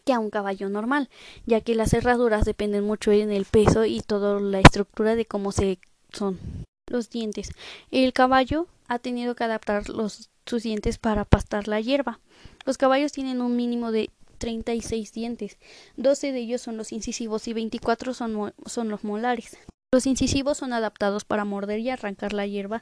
que 0.06 0.14
a 0.14 0.20
un 0.20 0.30
caballo 0.30 0.70
normal, 0.70 1.10
ya 1.46 1.62
que 1.62 1.76
las 1.76 1.94
herraduras 1.94 2.46
dependen 2.46 2.84
mucho 2.84 3.12
en 3.12 3.32
el 3.32 3.46
peso 3.46 3.86
y 3.86 4.02
toda 4.02 4.40
la 4.40 4.60
estructura 4.60 5.16
de 5.16 5.26
cómo 5.26 5.52
se 5.52 5.80
son 6.14 6.40
los 6.88 7.10
dientes. 7.10 7.52
El 7.92 8.14
caballo 8.14 8.68
ha 8.88 9.00
tenido 9.00 9.36
que 9.36 9.44
adaptar 9.44 9.90
los, 9.90 10.30
sus 10.46 10.64
dientes 10.64 10.98
para 10.98 11.26
pastar 11.26 11.68
la 11.68 11.82
hierba. 11.82 12.20
Los 12.66 12.78
caballos 12.78 13.12
tienen 13.12 13.42
un 13.42 13.56
mínimo 13.56 13.92
de 13.92 14.10
36 14.38 15.14
dientes. 15.14 15.58
12 15.98 16.32
de 16.32 16.40
ellos 16.40 16.62
son 16.62 16.78
los 16.78 16.92
incisivos 16.92 17.48
y 17.48 17.54
24 17.54 18.14
son, 18.14 18.54
son 18.66 18.90
los 18.90 19.04
molares. 19.04 19.58
Los 19.94 20.06
incisivos 20.06 20.58
son 20.58 20.74
adaptados 20.74 21.26
para 21.26 21.46
morder 21.46 21.80
y 21.80 21.90
arrancar 21.90 22.34
la 22.34 22.46
hierba 22.46 22.82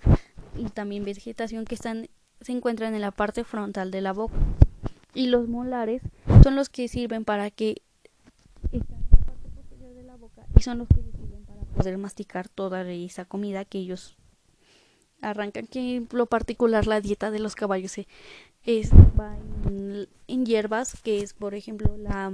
y 0.58 0.66
también 0.66 1.06
vegetación 1.06 1.66
que 1.66 1.76
están, 1.76 2.10
se 2.42 2.52
encuentran 2.52 2.96
en 2.96 3.02
la 3.02 3.12
parte 3.12 3.44
frontal 3.44 3.92
de 3.92 4.02
la 4.02 4.14
boca. 4.14 4.36
Y 5.14 5.28
los 5.28 5.48
molares 5.48 6.02
son 6.44 6.56
los 6.56 6.70
que 6.70 6.88
sirven 6.88 7.24
para 7.24 7.52
que 7.52 7.82
están 8.72 8.98
en 8.98 9.12
la 9.12 9.18
parte 9.26 9.50
posterior 9.50 9.94
de 9.94 10.04
la 10.04 10.16
boca 10.16 10.46
y 10.58 10.62
son 10.62 10.80
los 10.80 10.88
que 10.88 11.04
sirven 11.04 11.46
para 11.46 11.62
poder 11.62 11.98
masticar 11.98 12.50
toda 12.50 12.90
esa 12.92 13.26
comida 13.26 13.66
que 13.66 13.78
ellos 13.78 14.18
arrancan. 15.30 15.68
Que 15.68 16.06
lo 16.12 16.26
particular 16.26 16.88
la 16.88 17.02
dieta 17.02 17.32
de 17.32 17.40
los 17.40 17.56
caballos 17.56 17.98
es 18.64 18.92
va 19.20 19.36
en, 20.28 20.46
hierbas, 20.46 21.02
que 21.02 21.22
es 21.22 21.34
por 21.34 21.56
ejemplo 21.56 21.98
la 21.98 22.34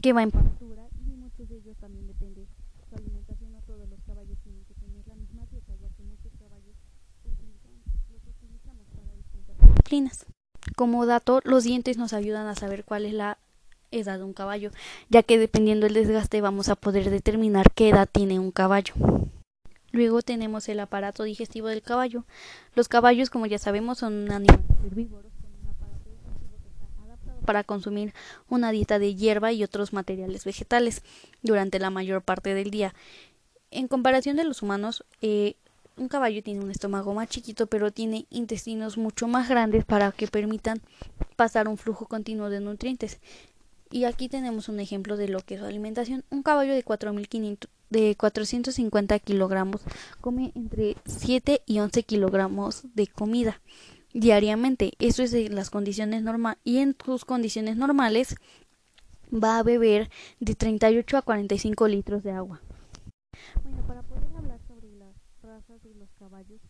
que 0.00 0.12
va 0.12 0.22
en 0.22 0.30
pastura 0.30 0.86
y 1.06 1.16
muchos 1.16 1.48
de 1.48 1.56
ellos 1.56 1.76
también 1.78 2.06
depende 2.06 2.46
su 2.88 2.96
alimentación. 2.96 3.52
No 3.52 3.60
todos 3.66 3.88
los 3.88 4.00
caballos 4.02 4.38
tienen 4.42 4.64
que 4.64 4.74
tener 4.74 5.06
la 5.06 5.14
misma 5.14 5.46
dieta, 5.50 5.72
ya 5.80 5.88
que 5.96 6.02
muchos 6.02 6.32
caballos 6.38 6.76
utilizamos 7.24 8.76
distintas 9.16 9.56
disciplinas. 9.60 10.26
Como 10.76 11.06
dato, 11.06 11.40
los 11.44 11.64
dientes 11.64 11.96
nos 11.96 12.12
ayudan 12.12 12.46
a 12.46 12.54
saber 12.54 12.84
cuál 12.84 13.06
es 13.06 13.14
la 13.14 13.38
edad 13.90 14.18
de 14.18 14.24
un 14.24 14.34
caballo, 14.34 14.70
ya 15.08 15.22
que 15.22 15.38
dependiendo 15.38 15.86
del 15.86 15.94
desgaste 15.94 16.40
vamos 16.40 16.68
a 16.68 16.76
poder 16.76 17.10
determinar 17.10 17.72
qué 17.74 17.88
edad 17.88 18.08
tiene 18.10 18.38
un 18.38 18.50
caballo. 18.52 18.94
Luego 19.92 20.22
tenemos 20.22 20.68
el 20.68 20.80
aparato 20.80 21.22
digestivo 21.22 21.68
del 21.68 21.82
caballo. 21.82 22.24
Los 22.74 22.88
caballos, 22.88 23.30
como 23.30 23.46
ya 23.46 23.58
sabemos, 23.58 23.98
son 23.98 24.30
animales 24.30 24.64
herbívoros 24.84 25.32
un 25.32 25.70
aparato 25.70 26.10
digestivo 26.10 26.76
que 26.78 26.84
está 26.84 27.02
adaptado 27.04 27.40
para 27.40 27.64
consumir 27.64 28.12
una 28.48 28.70
dieta 28.70 28.98
de 28.98 29.14
hierba 29.14 29.52
y 29.52 29.64
otros 29.64 29.92
materiales 29.92 30.44
vegetales 30.44 31.02
durante 31.42 31.78
la 31.78 31.90
mayor 31.90 32.22
parte 32.22 32.54
del 32.54 32.70
día. 32.70 32.94
En 33.70 33.88
comparación 33.88 34.36
de 34.36 34.44
los 34.44 34.62
humanos, 34.62 35.04
eh, 35.22 35.56
un 35.96 36.08
caballo 36.08 36.42
tiene 36.42 36.60
un 36.60 36.70
estómago 36.70 37.12
más 37.14 37.28
chiquito, 37.28 37.66
pero 37.66 37.90
tiene 37.90 38.26
intestinos 38.30 38.98
mucho 38.98 39.26
más 39.26 39.48
grandes 39.48 39.84
para 39.84 40.12
que 40.12 40.28
permitan 40.28 40.80
pasar 41.36 41.66
un 41.66 41.76
flujo 41.76 42.06
continuo 42.06 42.50
de 42.50 42.60
nutrientes. 42.60 43.18
Y 43.90 44.04
aquí 44.04 44.28
tenemos 44.28 44.68
un 44.68 44.80
ejemplo 44.80 45.16
de 45.16 45.28
lo 45.28 45.40
que 45.40 45.54
es 45.54 45.60
su 45.60 45.66
alimentación. 45.66 46.24
Un 46.30 46.42
caballo 46.42 46.74
de 46.74 46.84
4.500 46.84 47.68
de 47.90 48.16
450 48.16 49.18
kilogramos 49.20 49.82
come 50.20 50.52
entre 50.54 50.96
7 51.06 51.62
y 51.66 51.78
11 51.78 52.02
kilogramos 52.02 52.82
de 52.94 53.06
comida 53.06 53.60
diariamente. 54.12 54.92
Eso 54.98 55.22
es 55.22 55.32
en 55.32 55.54
las 55.54 55.70
condiciones 55.70 56.22
normales 56.22 56.58
y 56.64 56.78
en 56.78 56.96
sus 57.04 57.24
condiciones 57.24 57.76
normales 57.76 58.36
va 59.32 59.58
a 59.58 59.62
beber 59.62 60.10
de 60.40 60.54
38 60.54 61.16
a 61.16 61.22
45 61.22 61.88
litros 61.88 62.22
de 62.22 62.32
agua. 62.32 62.60
Bueno, 63.62 63.86
para 63.86 64.02
poder 64.02 64.24
hablar 64.36 64.60
sobre 64.66 64.90
las 64.96 65.14
razas 65.42 65.82
de 65.82 65.94
los 65.94 66.10
caballos, 66.18 66.60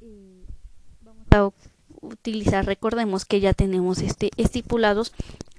eh, 0.00 0.44
vamos 1.00 1.26
a 1.30 1.50
utilizar, 2.00 2.66
recordemos 2.66 3.24
que 3.24 3.40
ya 3.40 3.52
tenemos 3.52 3.98
este 3.98 4.30
estipulados 4.36 5.12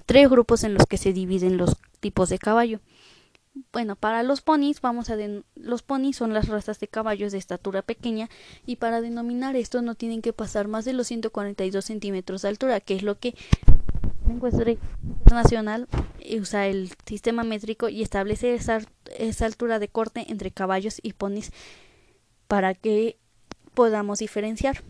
tres 0.06 0.28
grupos 0.28 0.64
en 0.64 0.74
los 0.74 0.86
que 0.86 0.98
se 0.98 1.12
dividen 1.12 1.56
los 1.56 1.76
tipos 2.00 2.28
de 2.28 2.38
caballo. 2.38 2.80
Bueno, 3.72 3.94
para 3.94 4.24
los 4.24 4.40
ponis 4.40 4.80
vamos 4.80 5.10
a 5.10 5.16
los 5.54 5.82
ponis 5.82 6.16
son 6.16 6.34
las 6.34 6.48
razas 6.48 6.80
de 6.80 6.88
caballos 6.88 7.30
de 7.30 7.38
estatura 7.38 7.82
pequeña 7.82 8.28
y 8.66 8.76
para 8.76 9.00
denominar 9.00 9.54
esto 9.54 9.80
no 9.80 9.94
tienen 9.94 10.22
que 10.22 10.32
pasar 10.32 10.66
más 10.66 10.84
de 10.84 10.92
los 10.92 11.06
142 11.06 11.84
centímetros 11.84 12.42
de 12.42 12.48
altura, 12.48 12.80
que 12.80 12.96
es 12.96 13.02
lo 13.04 13.18
que 13.18 13.34
la 14.26 14.76
internacional 15.02 15.86
usa 16.40 16.66
el 16.66 16.90
sistema 17.06 17.44
métrico 17.44 17.88
y 17.88 18.02
establece 18.02 18.54
esa, 18.54 18.80
esa 19.18 19.46
altura 19.46 19.78
de 19.78 19.88
corte 19.88 20.26
entre 20.28 20.50
caballos 20.50 20.98
y 21.00 21.12
ponis 21.12 21.52
para 22.48 22.74
que 22.74 23.18
podamos 23.74 24.18
diferenciar. 24.18 24.82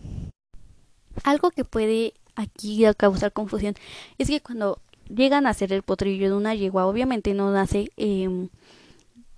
Algo 1.23 1.51
que 1.51 1.65
puede 1.65 2.15
aquí 2.35 2.85
causar 2.97 3.33
confusión 3.33 3.75
es 4.17 4.29
que 4.29 4.41
cuando 4.41 4.81
llegan 5.09 5.47
a 5.47 5.55
ser 5.55 5.73
el 5.73 5.83
potrillo 5.83 6.29
de 6.29 6.37
una 6.37 6.55
yegua, 6.55 6.87
obviamente 6.87 7.35
no 7.35 7.53
nace 7.53 7.91
eh, 7.97 8.49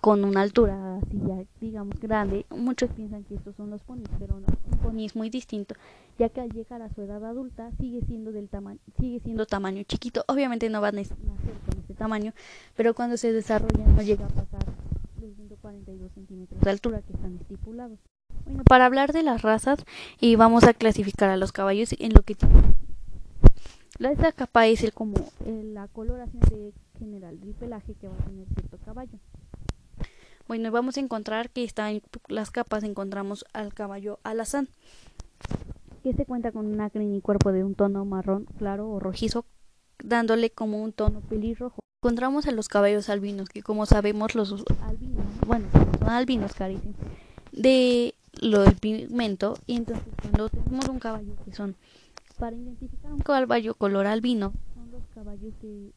con 0.00 0.25
una 0.25 0.42
altura 0.42 0.96
así 0.99 1.20
ya 1.26 1.44
digamos 1.61 1.99
grande. 2.00 2.46
Muchos 2.50 2.90
piensan 2.90 3.25
que 3.25 3.35
estos 3.35 3.56
son 3.56 3.70
los 3.70 3.82
ponis, 3.82 4.08
pero 4.18 4.38
no, 4.38 4.46
un 4.70 4.78
pony 4.78 5.04
es 5.04 5.16
muy 5.16 5.30
distinto, 5.30 5.75
ya 6.18 6.28
que 6.28 6.40
al 6.40 6.50
llegar 6.50 6.82
a 6.82 6.90
su 6.90 7.02
edad 7.02 7.25
adulta 7.25 7.70
sigue 7.78 8.00
siendo 8.06 8.32
del 8.32 8.49
tamaño 8.49 8.78
sigue 8.99 9.20
siendo 9.20 9.46
tamaño 9.46 9.82
chiquito. 9.85 10.25
Obviamente 10.28 10.70
no 10.70 10.80
va 10.80 10.88
a 10.88 10.92
nacer 10.92 11.16
con 11.16 11.78
ese 11.82 11.94
tamaño, 11.94 12.32
pero 12.76 12.94
cuando 12.94 13.16
se 13.16 13.32
desarrolla 13.32 13.85
no 13.85 14.02
llega 14.02 14.26
a 14.26 14.28
pasar 14.28 14.64
los 15.20 15.35
142 15.35 16.12
centímetros 16.12 16.61
de 16.61 16.70
altura 16.70 17.02
que 17.02 17.12
están 17.12 17.37
estipulados. 17.37 17.99
Bueno, 18.44 18.62
para 18.62 18.87
hablar 18.87 19.12
de 19.12 19.25
las 19.25 19.42
razas, 19.42 19.85
y 20.20 20.37
vamos 20.37 20.64
a 20.64 20.75
clasificar 20.75 21.30
a 21.30 21.37
los 21.37 21.50
caballos 21.50 21.96
en 21.99 22.12
lo 22.12 22.23
que 22.23 22.37
tienen 22.37 22.86
esta 23.98 24.32
capa 24.32 24.66
es 24.66 24.82
el 24.82 24.92
como 24.92 25.16
la 25.46 25.88
coloración 25.88 26.40
de 26.50 26.72
general 26.98 27.40
del 27.40 27.54
pelaje 27.54 27.94
que 27.94 28.08
va 28.08 28.14
a 28.14 28.24
tener 28.24 28.46
cierto 28.54 28.78
caballo. 28.84 29.18
Bueno, 30.48 30.70
vamos 30.70 30.96
a 30.96 31.00
encontrar 31.00 31.50
que 31.50 31.64
está 31.64 31.90
en 31.90 32.02
las 32.28 32.50
capas 32.50 32.84
encontramos 32.84 33.44
al 33.52 33.74
caballo 33.74 34.20
alazán, 34.22 34.68
que 36.02 36.12
se 36.12 36.24
cuenta 36.24 36.52
con 36.52 36.66
una 36.66 36.88
crin 36.88 37.14
y 37.14 37.20
cuerpo 37.20 37.52
de 37.52 37.64
un 37.64 37.74
tono 37.74 38.04
marrón 38.04 38.46
claro 38.58 38.88
o 38.88 39.00
rojizo, 39.00 39.44
dándole 40.02 40.50
como 40.50 40.82
un 40.82 40.92
tono 40.92 41.20
pelirrojo. 41.20 41.80
Encontramos 42.02 42.46
a 42.46 42.52
los 42.52 42.68
caballos 42.68 43.08
albinos, 43.08 43.48
que 43.48 43.62
como 43.62 43.86
sabemos 43.86 44.36
los 44.36 44.64
albinos, 44.82 45.26
bueno, 45.46 45.66
son 45.98 46.08
albinos 46.10 46.54
carecen 46.54 46.94
de 47.50 48.14
lo 48.40 48.60
del 48.60 48.76
pigmento, 48.76 49.58
y 49.66 49.76
entonces 49.76 50.04
cuando 50.20 50.48
tenemos 50.48 50.86
un 50.88 51.00
caballo 51.00 51.34
que 51.44 51.54
son 51.54 51.74
para 52.37 52.57
identificar 52.57 53.12
un 53.12 53.21
caballo 53.21 53.75
color 53.75 54.07
albino, 54.07 54.52
son 54.75 54.90
los 54.90 55.07
caballos 55.14 55.55
que 55.61 55.93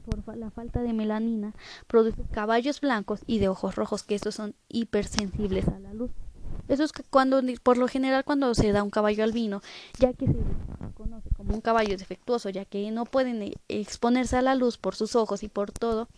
por 0.00 0.36
la 0.36 0.50
falta 0.50 0.82
de 0.82 0.92
melanina 0.92 1.54
producen 1.86 2.24
caballos 2.24 2.80
blancos 2.80 3.20
y 3.26 3.38
de 3.38 3.48
ojos 3.48 3.76
rojos, 3.76 4.02
que 4.02 4.14
estos 4.14 4.34
son 4.34 4.54
hipersensibles 4.68 5.68
a 5.68 5.78
la 5.78 5.94
luz. 5.94 6.10
Eso 6.68 6.84
es 6.84 6.92
que 6.92 7.02
cuando, 7.02 7.42
por 7.62 7.78
lo 7.78 7.88
general, 7.88 8.24
cuando 8.24 8.54
se 8.54 8.70
da 8.72 8.82
un 8.82 8.90
caballo 8.90 9.24
albino, 9.24 9.60
ya 9.98 10.12
que 10.12 10.26
se 10.26 10.36
conoce 10.94 11.28
como 11.36 11.54
un 11.54 11.60
caballo 11.60 11.96
defectuoso, 11.96 12.48
ya 12.48 12.64
que 12.64 12.90
no 12.90 13.04
pueden 13.04 13.42
eh, 13.42 13.54
exponerse 13.68 14.36
a 14.36 14.42
la 14.42 14.54
luz 14.54 14.78
por 14.78 14.94
sus 14.94 15.16
ojos 15.16 15.42
y 15.42 15.48
por 15.48 15.72
todo, 15.72 16.08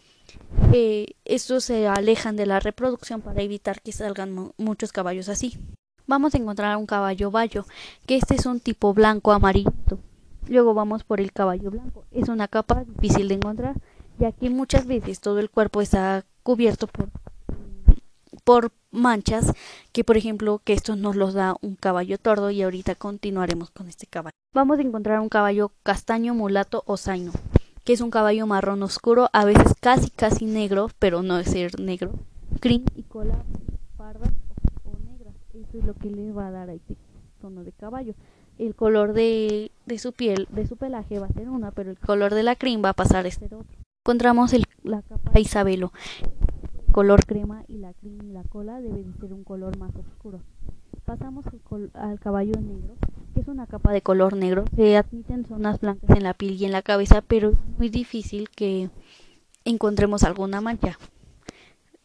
eh, 0.72 1.14
estos 1.24 1.64
se 1.64 1.88
alejan 1.88 2.36
de 2.36 2.46
la 2.46 2.60
reproducción 2.60 3.22
para 3.22 3.42
evitar 3.42 3.80
que 3.80 3.92
salgan 3.92 4.52
muchos 4.58 4.92
caballos 4.92 5.28
así 5.28 5.58
vamos 6.12 6.34
a 6.34 6.38
encontrar 6.38 6.76
un 6.76 6.84
caballo 6.84 7.30
bayo, 7.30 7.64
que 8.04 8.16
este 8.16 8.34
es 8.34 8.44
un 8.44 8.60
tipo 8.60 8.92
blanco 8.92 9.32
amarillito. 9.32 9.98
Luego 10.46 10.74
vamos 10.74 11.04
por 11.04 11.22
el 11.22 11.32
caballo 11.32 11.70
blanco. 11.70 12.04
Es 12.10 12.28
una 12.28 12.48
capa 12.48 12.84
difícil 12.84 13.28
de 13.28 13.34
encontrar, 13.36 13.76
ya 14.18 14.30
que 14.30 14.50
muchas 14.50 14.86
veces 14.86 15.20
todo 15.20 15.38
el 15.38 15.48
cuerpo 15.48 15.80
está 15.80 16.24
cubierto 16.42 16.86
por 16.86 17.08
por 18.44 18.72
manchas 18.90 19.52
que 19.92 20.02
por 20.02 20.16
ejemplo 20.16 20.60
que 20.64 20.72
esto 20.72 20.96
nos 20.96 21.14
los 21.14 21.32
da 21.32 21.54
un 21.60 21.76
caballo 21.76 22.18
tordo 22.18 22.50
y 22.50 22.60
ahorita 22.60 22.96
continuaremos 22.96 23.70
con 23.70 23.88
este 23.88 24.06
caballo. 24.06 24.34
Vamos 24.52 24.80
a 24.80 24.82
encontrar 24.82 25.20
un 25.20 25.28
caballo 25.28 25.70
castaño 25.82 26.34
mulato 26.34 26.82
o 26.86 26.96
zaino, 26.96 27.32
que 27.84 27.94
es 27.94 28.00
un 28.00 28.10
caballo 28.10 28.46
marrón 28.46 28.82
oscuro, 28.82 29.30
a 29.32 29.44
veces 29.44 29.74
casi 29.80 30.10
casi 30.10 30.44
negro, 30.44 30.90
pero 30.98 31.22
no 31.22 31.38
es 31.38 31.48
ser 31.48 31.78
negro, 31.78 32.12
crin 32.60 32.84
y 32.96 33.04
cola 33.04 33.44
es 35.78 35.84
lo 35.84 35.94
que 35.94 36.10
le 36.10 36.32
va 36.32 36.48
a 36.48 36.50
dar 36.50 36.70
a 36.70 36.74
este 36.74 36.96
tono 37.40 37.64
de 37.64 37.72
caballo. 37.72 38.14
El 38.58 38.74
color 38.74 39.12
de, 39.12 39.72
de 39.86 39.98
su 39.98 40.12
piel, 40.12 40.46
de 40.50 40.66
su 40.66 40.76
pelaje 40.76 41.18
va 41.18 41.26
a 41.26 41.32
ser 41.32 41.48
una, 41.48 41.70
pero 41.70 41.90
el 41.90 41.98
color 41.98 42.34
de 42.34 42.42
la 42.42 42.56
crin 42.56 42.82
va 42.84 42.90
a 42.90 42.94
pasar 42.94 43.26
a 43.26 43.30
ser 43.30 43.54
otro. 43.54 43.78
Encontramos 44.04 44.52
el, 44.52 44.64
la 44.82 45.02
capa 45.02 45.38
Isabelo, 45.40 45.92
color 46.92 47.24
crema 47.24 47.64
y 47.68 47.78
la 47.78 47.94
crin 47.94 48.20
y 48.22 48.32
la 48.32 48.44
cola 48.44 48.80
debe 48.80 49.02
de 49.02 49.12
ser 49.14 49.32
un 49.32 49.44
color 49.44 49.78
más 49.78 49.94
oscuro. 49.96 50.40
Pasamos 51.04 51.46
al 51.94 52.20
caballo 52.20 52.52
negro, 52.60 52.94
es 53.34 53.48
una 53.48 53.66
capa 53.66 53.92
de 53.92 54.02
color 54.02 54.36
negro. 54.36 54.64
Se 54.76 54.96
admiten 54.96 55.44
zonas 55.46 55.80
blancas 55.80 56.10
en 56.10 56.22
la 56.22 56.34
piel 56.34 56.54
y 56.54 56.64
en 56.64 56.72
la 56.72 56.82
cabeza, 56.82 57.22
pero 57.22 57.50
es 57.50 57.58
muy 57.78 57.88
difícil 57.88 58.50
que 58.50 58.90
encontremos 59.64 60.22
alguna 60.22 60.60
mancha. 60.60 60.98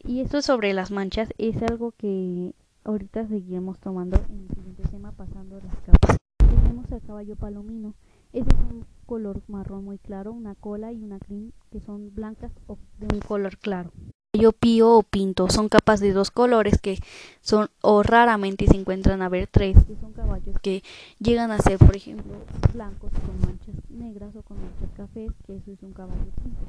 Y 0.04 0.20
esto 0.20 0.42
sobre 0.42 0.72
las 0.72 0.90
manchas 0.90 1.32
es 1.38 1.60
algo 1.62 1.92
que 1.92 2.54
ahorita 2.88 3.26
seguiremos 3.26 3.78
tomando 3.78 4.16
en 4.30 4.40
el 4.40 4.48
siguiente 4.48 4.82
tema 4.90 5.12
pasando 5.12 5.60
las 5.60 5.76
capas. 5.82 6.16
Tenemos 6.38 6.90
el 6.90 7.02
caballo 7.02 7.36
palomino. 7.36 7.94
Este 8.32 8.54
es 8.54 8.60
un 8.72 8.86
color 9.04 9.42
marrón 9.46 9.84
muy 9.84 9.98
claro, 9.98 10.32
una 10.32 10.54
cola 10.54 10.90
y 10.92 11.02
una 11.02 11.18
crin 11.18 11.52
que 11.70 11.80
son 11.80 12.14
blancas 12.14 12.50
o 12.66 12.78
de 12.98 13.14
un 13.14 13.20
color 13.20 13.58
claro 13.58 13.92
caballo 14.38 14.52
pío 14.52 14.96
o 14.96 15.02
pinto 15.02 15.50
son 15.50 15.68
capas 15.68 15.98
de 16.00 16.12
dos 16.12 16.30
colores 16.30 16.78
que 16.80 16.98
son 17.40 17.70
o 17.82 18.02
raramente 18.02 18.66
se 18.66 18.76
encuentran 18.76 19.20
a 19.20 19.28
ver 19.28 19.48
tres 19.50 19.76
que 19.84 19.96
son 19.96 20.12
caballos 20.12 20.56
que 20.62 20.82
llegan 21.18 21.50
a 21.50 21.58
ser 21.58 21.78
por 21.78 21.96
ejemplo 21.96 22.34
blancos 22.72 23.10
con 23.10 23.40
manchas 23.40 23.74
negras 23.90 24.36
o 24.36 24.42
con 24.42 24.56
manchas 24.58 24.90
cafés 24.96 25.32
que 25.44 25.56
eso 25.56 25.72
es 25.72 25.82
un 25.82 25.92
caballo 25.92 26.30
pinto. 26.40 26.62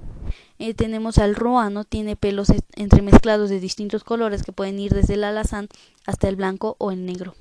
Eh, 0.57 0.73
tenemos 0.73 1.19
al 1.19 1.35
ruano 1.35 1.83
tiene 1.83 2.15
pelos 2.15 2.51
entremezclados 2.75 3.49
de 3.51 3.59
distintos 3.59 4.03
colores 4.03 4.41
que 4.41 4.51
pueden 4.51 4.79
ir 4.79 4.93
desde 4.93 5.13
el 5.13 5.23
alazán 5.23 5.67
hasta 6.07 6.27
el 6.27 6.35
blanco 6.35 6.75
o 6.79 6.91
el 6.91 7.05
negro 7.05 7.35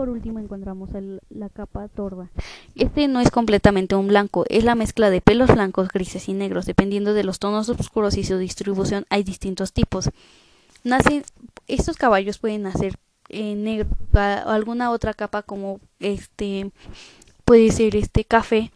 por 0.00 0.08
último 0.08 0.38
encontramos 0.38 0.88
la 1.28 1.50
capa 1.50 1.86
torda. 1.88 2.30
Este 2.74 3.06
no 3.06 3.20
es 3.20 3.30
completamente 3.30 3.96
un 3.96 4.08
blanco, 4.08 4.46
es 4.48 4.64
la 4.64 4.74
mezcla 4.74 5.10
de 5.10 5.20
pelos 5.20 5.52
blancos, 5.52 5.90
grises 5.90 6.26
y 6.30 6.32
negros. 6.32 6.64
Dependiendo 6.64 7.12
de 7.12 7.22
los 7.22 7.38
tonos 7.38 7.68
oscuros 7.68 8.16
y 8.16 8.24
su 8.24 8.38
distribución 8.38 9.04
hay 9.10 9.24
distintos 9.24 9.74
tipos. 9.74 10.08
Nacen, 10.84 11.22
estos 11.68 11.98
caballos 11.98 12.38
pueden 12.38 12.62
nacer 12.62 12.94
en 13.28 13.62
negro 13.62 13.90
alguna 14.46 14.90
otra 14.90 15.12
capa 15.12 15.42
como 15.42 15.80
este 15.98 16.70
puede 17.44 17.70
ser 17.70 17.94
este 17.94 18.24
café, 18.24 18.72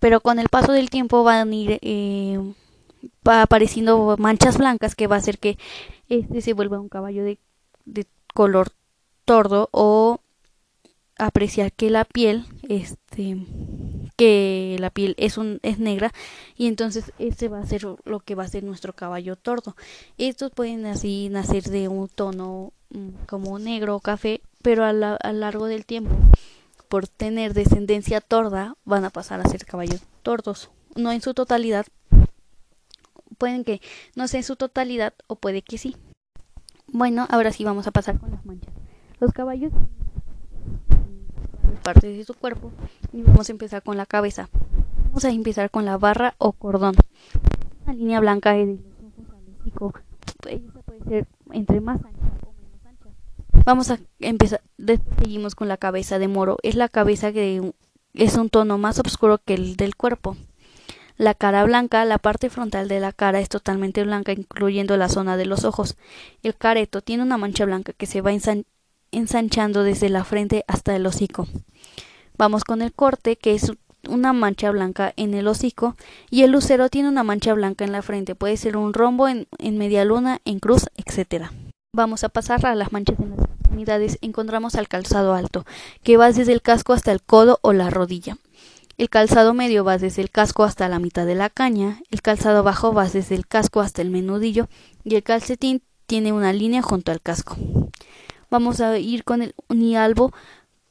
pero 0.00 0.20
con 0.20 0.40
el 0.40 0.48
paso 0.48 0.72
del 0.72 0.90
tiempo 0.90 1.22
van 1.22 1.52
a 1.52 1.54
ir 1.54 1.78
eh, 1.82 2.40
apareciendo 3.22 4.16
manchas 4.18 4.58
blancas 4.58 4.96
que 4.96 5.06
va 5.06 5.14
a 5.14 5.20
hacer 5.20 5.38
que 5.38 5.56
este 6.08 6.40
se 6.40 6.52
vuelva 6.52 6.80
un 6.80 6.88
caballo 6.88 7.22
de, 7.22 7.38
de 7.84 8.06
color 8.34 8.72
tordo 9.26 9.68
o 9.72 10.20
apreciar 11.18 11.72
que 11.72 11.90
la 11.90 12.04
piel 12.04 12.46
este 12.68 13.38
que 14.16 14.76
la 14.78 14.90
piel 14.90 15.14
es 15.18 15.36
un 15.36 15.60
es 15.62 15.78
negra 15.78 16.12
y 16.56 16.68
entonces 16.68 17.12
este 17.18 17.48
va 17.48 17.58
a 17.58 17.66
ser 17.66 17.82
lo 17.82 18.20
que 18.20 18.34
va 18.34 18.44
a 18.44 18.48
ser 18.48 18.64
nuestro 18.64 18.94
caballo 18.94 19.36
tordo. 19.36 19.76
Estos 20.16 20.52
pueden 20.52 20.86
así 20.86 21.28
nacer 21.30 21.64
de 21.64 21.88
un 21.88 22.08
tono 22.08 22.72
mm, 22.90 23.24
como 23.26 23.58
negro 23.58 23.96
o 23.96 24.00
café 24.00 24.40
pero 24.62 24.84
a, 24.84 24.92
lo 24.92 25.18
largo 25.32 25.66
del 25.66 25.84
tiempo 25.84 26.14
por 26.88 27.08
tener 27.08 27.52
descendencia 27.52 28.20
torda 28.20 28.76
van 28.84 29.04
a 29.04 29.10
pasar 29.10 29.40
a 29.40 29.48
ser 29.48 29.66
caballos 29.66 30.02
tordos. 30.22 30.70
No 30.94 31.12
en 31.12 31.20
su 31.20 31.34
totalidad 31.34 31.86
pueden 33.38 33.64
que 33.64 33.80
no 34.14 34.28
sea 34.28 34.40
en 34.40 34.44
su 34.44 34.56
totalidad 34.56 35.14
o 35.26 35.36
puede 35.36 35.62
que 35.62 35.78
sí. 35.78 35.96
Bueno 36.86 37.26
ahora 37.28 37.52
sí 37.52 37.64
vamos 37.64 37.86
a 37.86 37.90
pasar 37.90 38.18
con 38.18 38.30
las 38.30 38.44
manchas 38.46 38.85
los 39.20 39.32
caballos 39.32 39.72
partes 41.86 42.16
de 42.16 42.24
su 42.24 42.34
cuerpo 42.34 42.72
y 43.12 43.22
vamos 43.22 43.48
a 43.48 43.52
empezar 43.52 43.80
con 43.80 43.96
la 43.96 44.06
cabeza. 44.06 44.48
Vamos 45.04 45.24
a 45.24 45.30
empezar 45.30 45.70
con 45.70 45.84
la 45.84 45.96
barra 45.96 46.34
o 46.38 46.50
cordón. 46.50 46.96
Una 47.84 47.94
línea 47.94 48.18
blanca 48.18 48.56
hocico. 49.60 49.94
Esta 50.48 50.80
puede 50.80 51.04
ser 51.04 51.26
entre 51.52 51.80
más 51.80 52.04
ancha 52.04 52.18
o 52.44 52.52
menos 52.54 52.84
ancha. 52.84 53.10
Vamos 53.64 53.90
a 53.92 54.00
empezar, 54.18 54.62
seguimos 55.18 55.54
con 55.54 55.68
la 55.68 55.76
cabeza 55.76 56.18
de 56.18 56.26
moro. 56.26 56.58
Es 56.64 56.74
la 56.74 56.88
cabeza 56.88 57.32
que 57.32 57.72
es 58.14 58.36
un 58.36 58.50
tono 58.50 58.78
más 58.78 58.98
oscuro 58.98 59.38
que 59.38 59.54
el 59.54 59.76
del 59.76 59.94
cuerpo. 59.94 60.36
La 61.16 61.34
cara 61.34 61.64
blanca, 61.64 62.04
la 62.04 62.18
parte 62.18 62.50
frontal 62.50 62.88
de 62.88 62.98
la 62.98 63.12
cara 63.12 63.38
es 63.38 63.48
totalmente 63.48 64.02
blanca, 64.02 64.32
incluyendo 64.32 64.96
la 64.96 65.08
zona 65.08 65.36
de 65.36 65.46
los 65.46 65.64
ojos. 65.64 65.96
El 66.42 66.56
careto 66.56 67.00
tiene 67.00 67.22
una 67.22 67.38
mancha 67.38 67.64
blanca 67.64 67.92
que 67.92 68.06
se 68.06 68.20
va 68.22 68.32
ensanchando 69.12 69.82
desde 69.82 70.08
la 70.08 70.24
frente 70.24 70.64
hasta 70.68 70.94
el 70.96 71.06
hocico. 71.06 71.46
Vamos 72.38 72.64
con 72.64 72.82
el 72.82 72.92
corte, 72.92 73.36
que 73.36 73.54
es 73.54 73.72
una 74.08 74.32
mancha 74.32 74.70
blanca 74.70 75.12
en 75.16 75.34
el 75.34 75.48
hocico, 75.48 75.96
y 76.30 76.42
el 76.42 76.52
lucero 76.52 76.88
tiene 76.88 77.08
una 77.08 77.24
mancha 77.24 77.54
blanca 77.54 77.84
en 77.84 77.92
la 77.92 78.02
frente, 78.02 78.34
puede 78.34 78.56
ser 78.56 78.76
un 78.76 78.92
rombo 78.92 79.28
en, 79.28 79.46
media 79.78 80.04
luna, 80.04 80.40
en 80.44 80.58
cruz, 80.58 80.86
etc. 80.96 81.46
Vamos 81.94 82.24
a 82.24 82.28
pasar 82.28 82.64
a 82.66 82.74
las 82.74 82.92
manchas 82.92 83.18
en 83.18 83.30
las 83.30 83.40
extremidades. 83.40 84.18
Encontramos 84.20 84.74
al 84.74 84.88
calzado 84.88 85.34
alto, 85.34 85.64
que 86.02 86.16
va 86.16 86.30
desde 86.30 86.52
el 86.52 86.62
casco 86.62 86.92
hasta 86.92 87.12
el 87.12 87.22
codo 87.22 87.58
o 87.62 87.72
la 87.72 87.90
rodilla. 87.90 88.36
El 88.98 89.10
calzado 89.10 89.52
medio 89.52 89.84
va 89.84 89.98
desde 89.98 90.22
el 90.22 90.30
casco 90.30 90.64
hasta 90.64 90.88
la 90.88 90.98
mitad 90.98 91.26
de 91.26 91.34
la 91.34 91.50
caña, 91.50 92.00
el 92.10 92.22
calzado 92.22 92.62
bajo 92.62 92.94
va 92.94 93.06
desde 93.08 93.34
el 93.34 93.46
casco 93.46 93.80
hasta 93.80 94.00
el 94.00 94.10
menudillo 94.10 94.68
y 95.04 95.16
el 95.16 95.22
calcetín 95.22 95.82
tiene 96.06 96.32
una 96.32 96.52
línea 96.54 96.80
junto 96.80 97.12
al 97.12 97.20
casco. 97.20 97.56
Vamos 98.56 98.80
a 98.80 98.98
ir 98.98 99.22
con 99.22 99.42
el 99.42 99.54
unialbo. 99.68 100.32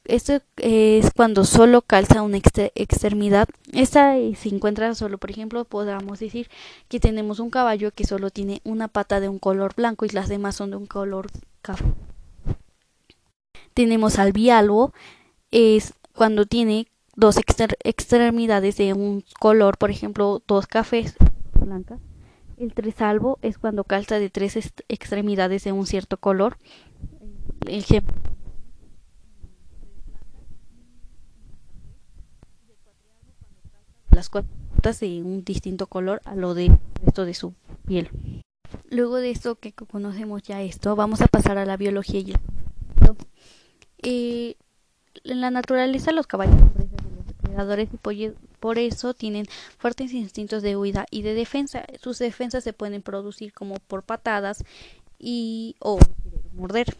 Esto 0.04 0.40
es 0.56 1.10
cuando 1.10 1.44
solo 1.44 1.82
calza 1.82 2.22
una 2.22 2.36
extremidad. 2.36 3.48
Esta 3.72 4.14
se 4.36 4.48
encuentra 4.50 4.94
solo, 4.94 5.18
por 5.18 5.32
ejemplo, 5.32 5.64
podamos 5.64 6.20
decir 6.20 6.48
que 6.88 7.00
tenemos 7.00 7.40
un 7.40 7.50
caballo 7.50 7.90
que 7.90 8.06
solo 8.06 8.30
tiene 8.30 8.60
una 8.62 8.86
pata 8.86 9.18
de 9.18 9.28
un 9.28 9.40
color 9.40 9.74
blanco 9.74 10.04
y 10.04 10.10
las 10.10 10.28
demás 10.28 10.54
son 10.54 10.70
de 10.70 10.76
un 10.76 10.86
color 10.86 11.26
café. 11.60 11.82
Tenemos 13.74 14.20
al 14.20 14.30
bialbo, 14.30 14.92
es 15.50 15.92
cuando 16.14 16.46
tiene 16.46 16.86
dos 17.16 17.36
extremidades 17.36 18.76
de 18.76 18.92
un 18.92 19.24
color, 19.40 19.76
por 19.76 19.90
ejemplo, 19.90 20.40
dos 20.46 20.68
cafés 20.68 21.16
blancas. 21.58 21.98
El 22.58 22.74
tresalvo 22.74 23.40
es 23.42 23.58
cuando 23.58 23.82
calza 23.82 24.20
de 24.20 24.30
tres 24.30 24.56
extremidades 24.88 25.64
de 25.64 25.72
un 25.72 25.84
cierto 25.84 26.16
color 26.16 26.58
ejemplo 27.68 28.14
las 34.10 34.30
cuatro 34.30 34.50
de 35.00 35.20
un 35.20 35.44
distinto 35.44 35.88
color 35.88 36.22
a 36.24 36.36
lo 36.36 36.54
de 36.54 36.70
esto 37.04 37.24
de 37.24 37.34
su 37.34 37.54
piel. 37.86 38.08
Luego 38.88 39.16
de 39.16 39.30
esto 39.30 39.56
que 39.56 39.72
conocemos 39.72 40.42
ya 40.44 40.62
esto, 40.62 40.94
vamos 40.94 41.20
a 41.22 41.26
pasar 41.26 41.58
a 41.58 41.66
la 41.66 41.76
biología 41.76 42.20
y 42.20 42.32
el 42.32 42.38
eh, 44.02 44.54
en 45.24 45.40
la 45.40 45.50
naturaleza 45.50 46.12
los 46.12 46.28
caballos 46.28 46.54
son 46.56 47.16
los 47.16 47.26
depredadores 47.26 47.88
y 47.92 48.30
por 48.60 48.78
eso 48.78 49.14
tienen 49.14 49.46
fuertes 49.78 50.12
instintos 50.12 50.62
de 50.62 50.76
huida 50.76 51.06
y 51.10 51.22
de 51.22 51.34
defensa. 51.34 51.84
Sus 52.00 52.18
defensas 52.18 52.62
se 52.62 52.72
pueden 52.72 53.02
producir 53.02 53.52
como 53.52 53.76
por 53.88 54.04
patadas 54.04 54.64
y 55.18 55.74
o 55.80 55.98
morder. 56.52 56.96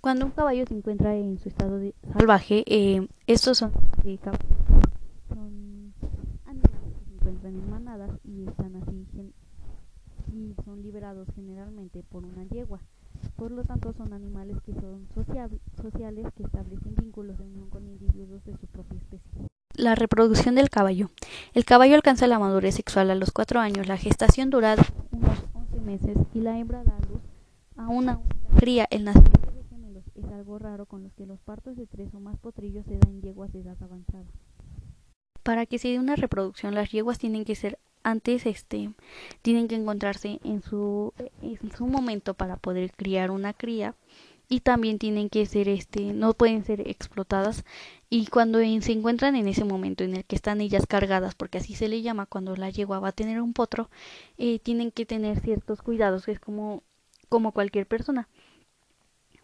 Cuando 0.00 0.24
un 0.24 0.32
caballo 0.32 0.64
se 0.66 0.74
encuentra 0.74 1.14
en 1.14 1.38
su 1.38 1.48
estado 1.48 1.78
de 1.78 1.94
salvaje, 2.16 2.64
eh, 2.66 3.06
estos 3.26 3.58
son, 3.58 3.72
eh, 4.04 4.18
son 5.28 5.92
animales 6.46 6.80
que 6.94 7.04
se 7.04 7.14
encuentran 7.14 7.54
en 7.54 7.70
manadas 7.70 8.10
y 8.24 8.46
están 8.46 8.76
así 8.76 9.06
y 10.32 10.54
son 10.64 10.80
liberados 10.82 11.28
generalmente 11.34 12.02
por 12.02 12.24
una 12.24 12.44
yegua. 12.44 12.80
Por 13.36 13.50
lo 13.50 13.64
tanto, 13.64 13.92
son 13.92 14.12
animales 14.12 14.56
que 14.64 14.72
son 14.72 15.06
sociales 15.14 16.26
que 16.36 16.44
establecen 16.44 16.94
vínculos 16.94 17.36
de 17.38 17.44
unión 17.44 17.68
con 17.68 17.86
individuos 17.86 18.42
de 18.44 18.56
su 18.56 18.66
propia 18.68 18.98
especie. 18.98 19.48
La 19.74 19.94
reproducción 19.94 20.54
del 20.54 20.70
caballo. 20.70 21.10
El 21.52 21.64
caballo 21.64 21.94
alcanza 21.94 22.26
la 22.26 22.38
madurez 22.38 22.74
sexual 22.74 23.10
a 23.10 23.14
los 23.14 23.32
cuatro 23.32 23.60
años. 23.60 23.86
La 23.86 23.96
gestación 23.96 24.50
dura 24.50 24.76
unos 25.10 25.44
11 25.52 25.80
meses 25.80 26.16
y 26.32 26.40
la 26.40 26.58
hembra 26.58 26.84
da 26.84 26.98
luz 27.10 27.20
a 27.76 27.88
una 27.88 28.20
cría. 28.58 28.86
El 28.90 29.04
nacimiento 29.04 29.49
algo 30.32 30.58
raro 30.58 30.86
con 30.86 31.02
los 31.02 31.12
que 31.14 31.26
los 31.26 31.40
partos 31.40 31.76
de 31.76 31.86
tres 31.86 32.14
o 32.14 32.20
más 32.20 32.38
potrillos 32.38 32.86
se 32.86 32.98
dan 32.98 33.20
yeguas 33.20 33.52
de 33.52 33.60
edad 33.60 33.76
avanzada. 33.82 34.26
Para 35.42 35.66
que 35.66 35.78
se 35.78 35.88
dé 35.88 35.98
una 35.98 36.16
reproducción, 36.16 36.74
las 36.74 36.90
yeguas 36.90 37.18
tienen 37.18 37.44
que 37.44 37.54
ser 37.54 37.78
antes, 38.02 38.46
este, 38.46 38.92
tienen 39.42 39.68
que 39.68 39.74
encontrarse 39.74 40.40
en 40.44 40.62
su, 40.62 41.12
en 41.42 41.72
su 41.76 41.86
momento 41.86 42.34
para 42.34 42.56
poder 42.56 42.92
criar 42.92 43.30
una 43.30 43.52
cría 43.52 43.94
y 44.48 44.60
también 44.60 44.98
tienen 44.98 45.30
que 45.30 45.46
ser, 45.46 45.68
este, 45.68 46.12
no 46.12 46.34
pueden 46.34 46.64
ser 46.64 46.80
explotadas. 46.88 47.64
Y 48.10 48.26
cuando 48.26 48.58
se 48.58 48.92
encuentran 48.92 49.36
en 49.36 49.46
ese 49.46 49.64
momento 49.64 50.02
en 50.02 50.16
el 50.16 50.24
que 50.24 50.34
están 50.34 50.60
ellas 50.60 50.86
cargadas, 50.86 51.36
porque 51.36 51.58
así 51.58 51.74
se 51.74 51.88
le 51.88 52.02
llama 52.02 52.26
cuando 52.26 52.56
la 52.56 52.68
yegua 52.68 52.98
va 52.98 53.08
a 53.08 53.12
tener 53.12 53.40
un 53.40 53.52
potro, 53.52 53.90
eh, 54.38 54.58
tienen 54.58 54.90
que 54.90 55.06
tener 55.06 55.38
ciertos 55.40 55.82
cuidados, 55.82 56.24
que 56.24 56.32
es 56.32 56.40
como, 56.40 56.82
como 57.28 57.52
cualquier 57.52 57.86
persona 57.86 58.28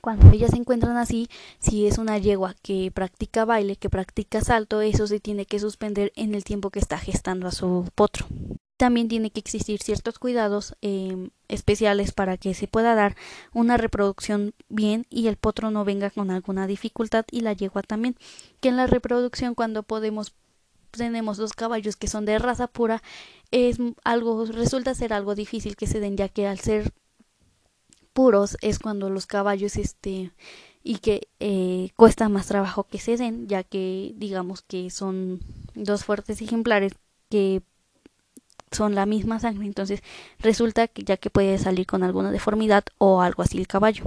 cuando 0.06 0.30
ellas 0.30 0.52
se 0.52 0.56
encuentran 0.58 0.96
así, 0.98 1.26
si 1.58 1.88
es 1.88 1.98
una 1.98 2.16
yegua 2.16 2.54
que 2.62 2.92
practica 2.94 3.44
baile, 3.44 3.74
que 3.74 3.90
practica 3.90 4.40
salto, 4.40 4.80
eso 4.80 5.08
se 5.08 5.18
tiene 5.18 5.46
que 5.46 5.58
suspender 5.58 6.12
en 6.14 6.36
el 6.36 6.44
tiempo 6.44 6.70
que 6.70 6.78
está 6.78 6.96
gestando 6.96 7.48
a 7.48 7.50
su 7.50 7.90
potro. 7.92 8.24
También 8.76 9.08
tiene 9.08 9.30
que 9.30 9.40
existir 9.40 9.82
ciertos 9.82 10.20
cuidados 10.20 10.76
eh, 10.80 11.30
especiales 11.48 12.12
para 12.12 12.36
que 12.36 12.54
se 12.54 12.68
pueda 12.68 12.94
dar 12.94 13.16
una 13.52 13.78
reproducción 13.78 14.54
bien 14.68 15.06
y 15.10 15.26
el 15.26 15.36
potro 15.36 15.72
no 15.72 15.84
venga 15.84 16.10
con 16.10 16.30
alguna 16.30 16.68
dificultad 16.68 17.24
y 17.32 17.40
la 17.40 17.54
yegua 17.54 17.82
también. 17.82 18.14
Que 18.60 18.68
en 18.68 18.76
la 18.76 18.86
reproducción 18.86 19.56
cuando 19.56 19.82
podemos 19.82 20.36
tenemos 20.92 21.36
dos 21.36 21.52
caballos 21.52 21.96
que 21.96 22.06
son 22.06 22.26
de 22.26 22.38
raza 22.38 22.68
pura 22.68 23.02
es 23.50 23.78
algo 24.04 24.44
resulta 24.46 24.94
ser 24.94 25.12
algo 25.12 25.34
difícil 25.34 25.74
que 25.74 25.88
se 25.88 25.98
den 25.98 26.16
ya 26.16 26.28
que 26.28 26.46
al 26.46 26.60
ser 26.60 26.92
puros 28.16 28.56
es 28.62 28.78
cuando 28.78 29.10
los 29.10 29.26
caballos 29.26 29.76
este 29.76 30.32
y 30.82 30.98
que 30.98 31.28
eh, 31.38 31.90
cuesta 31.96 32.30
más 32.30 32.46
trabajo 32.46 32.84
que 32.84 32.98
se 32.98 33.18
den 33.18 33.46
ya 33.46 33.62
que 33.62 34.14
digamos 34.16 34.62
que 34.62 34.88
son 34.88 35.40
dos 35.74 36.04
fuertes 36.04 36.40
ejemplares 36.40 36.94
que 37.28 37.60
son 38.72 38.94
la 38.94 39.04
misma 39.04 39.38
sangre. 39.38 39.66
Entonces 39.66 40.00
resulta 40.38 40.88
que 40.88 41.04
ya 41.04 41.18
que 41.18 41.28
puede 41.28 41.58
salir 41.58 41.86
con 41.86 42.02
alguna 42.02 42.30
deformidad 42.30 42.84
o 42.96 43.20
algo 43.20 43.42
así 43.42 43.58
el 43.58 43.66
caballo. 43.66 44.04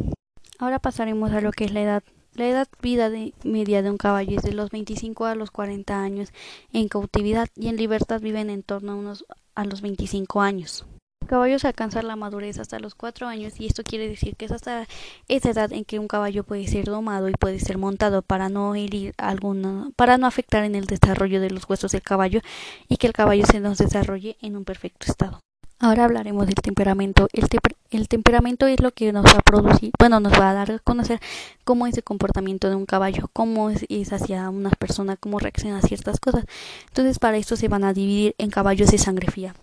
Ahora 0.57 0.79
pasaremos 0.79 1.31
a 1.31 1.41
lo 1.41 1.51
que 1.51 1.65
es 1.65 1.71
la 1.71 1.81
edad. 1.81 2.03
La 2.33 2.47
edad 2.47 2.67
vida 2.81 3.11
de 3.11 3.33
media 3.43 3.83
de 3.83 3.91
un 3.91 3.97
caballo 3.97 4.37
es 4.37 4.43
de 4.43 4.53
los 4.53 4.71
25 4.71 5.25
a 5.25 5.35
los 5.35 5.51
40 5.51 6.01
años 6.01 6.29
en 6.73 6.87
cautividad 6.87 7.47
y 7.55 7.67
en 7.67 7.75
libertad 7.75 8.21
viven 8.21 8.49
en 8.49 8.63
torno 8.63 8.93
a 8.93 8.95
unos 8.95 9.25
a 9.53 9.65
los 9.65 9.81
25 9.81 10.41
años. 10.41 10.85
Los 11.21 11.29
caballos 11.29 11.65
alcanzan 11.65 12.07
la 12.07 12.15
madurez 12.15 12.59
hasta 12.59 12.79
los 12.79 12.95
4 12.95 13.27
años 13.27 13.59
y 13.59 13.67
esto 13.67 13.83
quiere 13.83 14.07
decir 14.07 14.35
que 14.35 14.45
es 14.45 14.51
hasta 14.51 14.87
esa 15.27 15.49
edad 15.51 15.71
en 15.73 15.85
que 15.85 15.99
un 15.99 16.07
caballo 16.07 16.43
puede 16.43 16.67
ser 16.67 16.85
domado 16.85 17.29
y 17.29 17.33
puede 17.33 17.59
ser 17.59 17.77
montado 17.77 18.21
para 18.21 18.49
no 18.49 18.73
herir 18.75 19.13
alguna, 19.17 19.91
para 19.95 20.17
no 20.17 20.27
afectar 20.27 20.63
en 20.63 20.75
el 20.75 20.85
desarrollo 20.85 21.41
de 21.41 21.51
los 21.51 21.69
huesos 21.69 21.91
del 21.91 22.01
caballo 22.01 22.41
y 22.87 22.97
que 22.97 23.07
el 23.07 23.13
caballo 23.13 23.45
se 23.45 23.59
nos 23.59 23.77
desarrolle 23.77 24.37
en 24.41 24.55
un 24.57 24.65
perfecto 24.65 25.11
estado. 25.11 25.39
Ahora 25.81 26.03
hablaremos 26.03 26.45
del 26.45 26.55
temperamento. 26.55 27.29
El, 27.31 28.07
temperamento 28.09 28.67
es 28.67 28.81
lo 28.81 28.91
que 28.91 29.13
nos 29.13 29.25
va 29.25 29.37
a 29.37 29.41
producir, 29.41 29.91
bueno, 29.97 30.19
nos 30.19 30.33
va 30.33 30.49
a 30.49 30.53
dar 30.53 30.71
a 30.71 30.79
conocer 30.79 31.21
cómo 31.63 31.87
es 31.87 31.95
el 31.95 32.03
comportamiento 32.03 32.69
de 32.69 32.75
un 32.75 32.85
caballo, 32.85 33.29
cómo 33.31 33.69
es, 33.69 33.85
hacia 34.11 34.49
una 34.49 34.71
persona, 34.71 35.15
cómo 35.15 35.39
reacciona 35.39 35.77
a 35.77 35.81
ciertas 35.81 36.19
cosas. 36.19 36.43
Entonces, 36.89 37.17
para 37.17 37.37
esto 37.37 37.55
se 37.55 37.69
van 37.69 37.85
a 37.85 37.93
dividir 37.93 38.35
en 38.37 38.49
caballos 38.49 38.91
de 38.91 38.97
sangre 38.97 39.31
fría. 39.31 39.55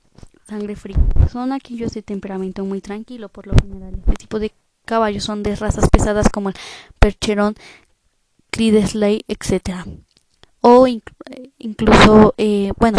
Sangre 0.47 0.77
fría. 0.77 0.97
Son 1.31 1.53
aquellos 1.53 1.93
de 1.93 2.03
temperamento 2.03 2.65
muy 2.65 2.81
tranquilo, 2.81 3.29
por 3.29 3.47
lo 3.47 3.55
general. 3.55 3.97
Este 4.07 4.15
tipo 4.15 4.39
de 4.39 4.53
caballos 4.85 5.25
son 5.25 5.43
de 5.43 5.57
razas 5.57 5.89
pesadas 5.91 6.29
como 6.29 6.51
el 6.51 6.55
Percheron, 7.01 7.57
Clydesdale, 8.51 9.25
etc. 9.27 9.87
O 10.61 10.87
incluso, 11.59 12.35
eh, 12.39 12.73
bueno, 12.79 12.99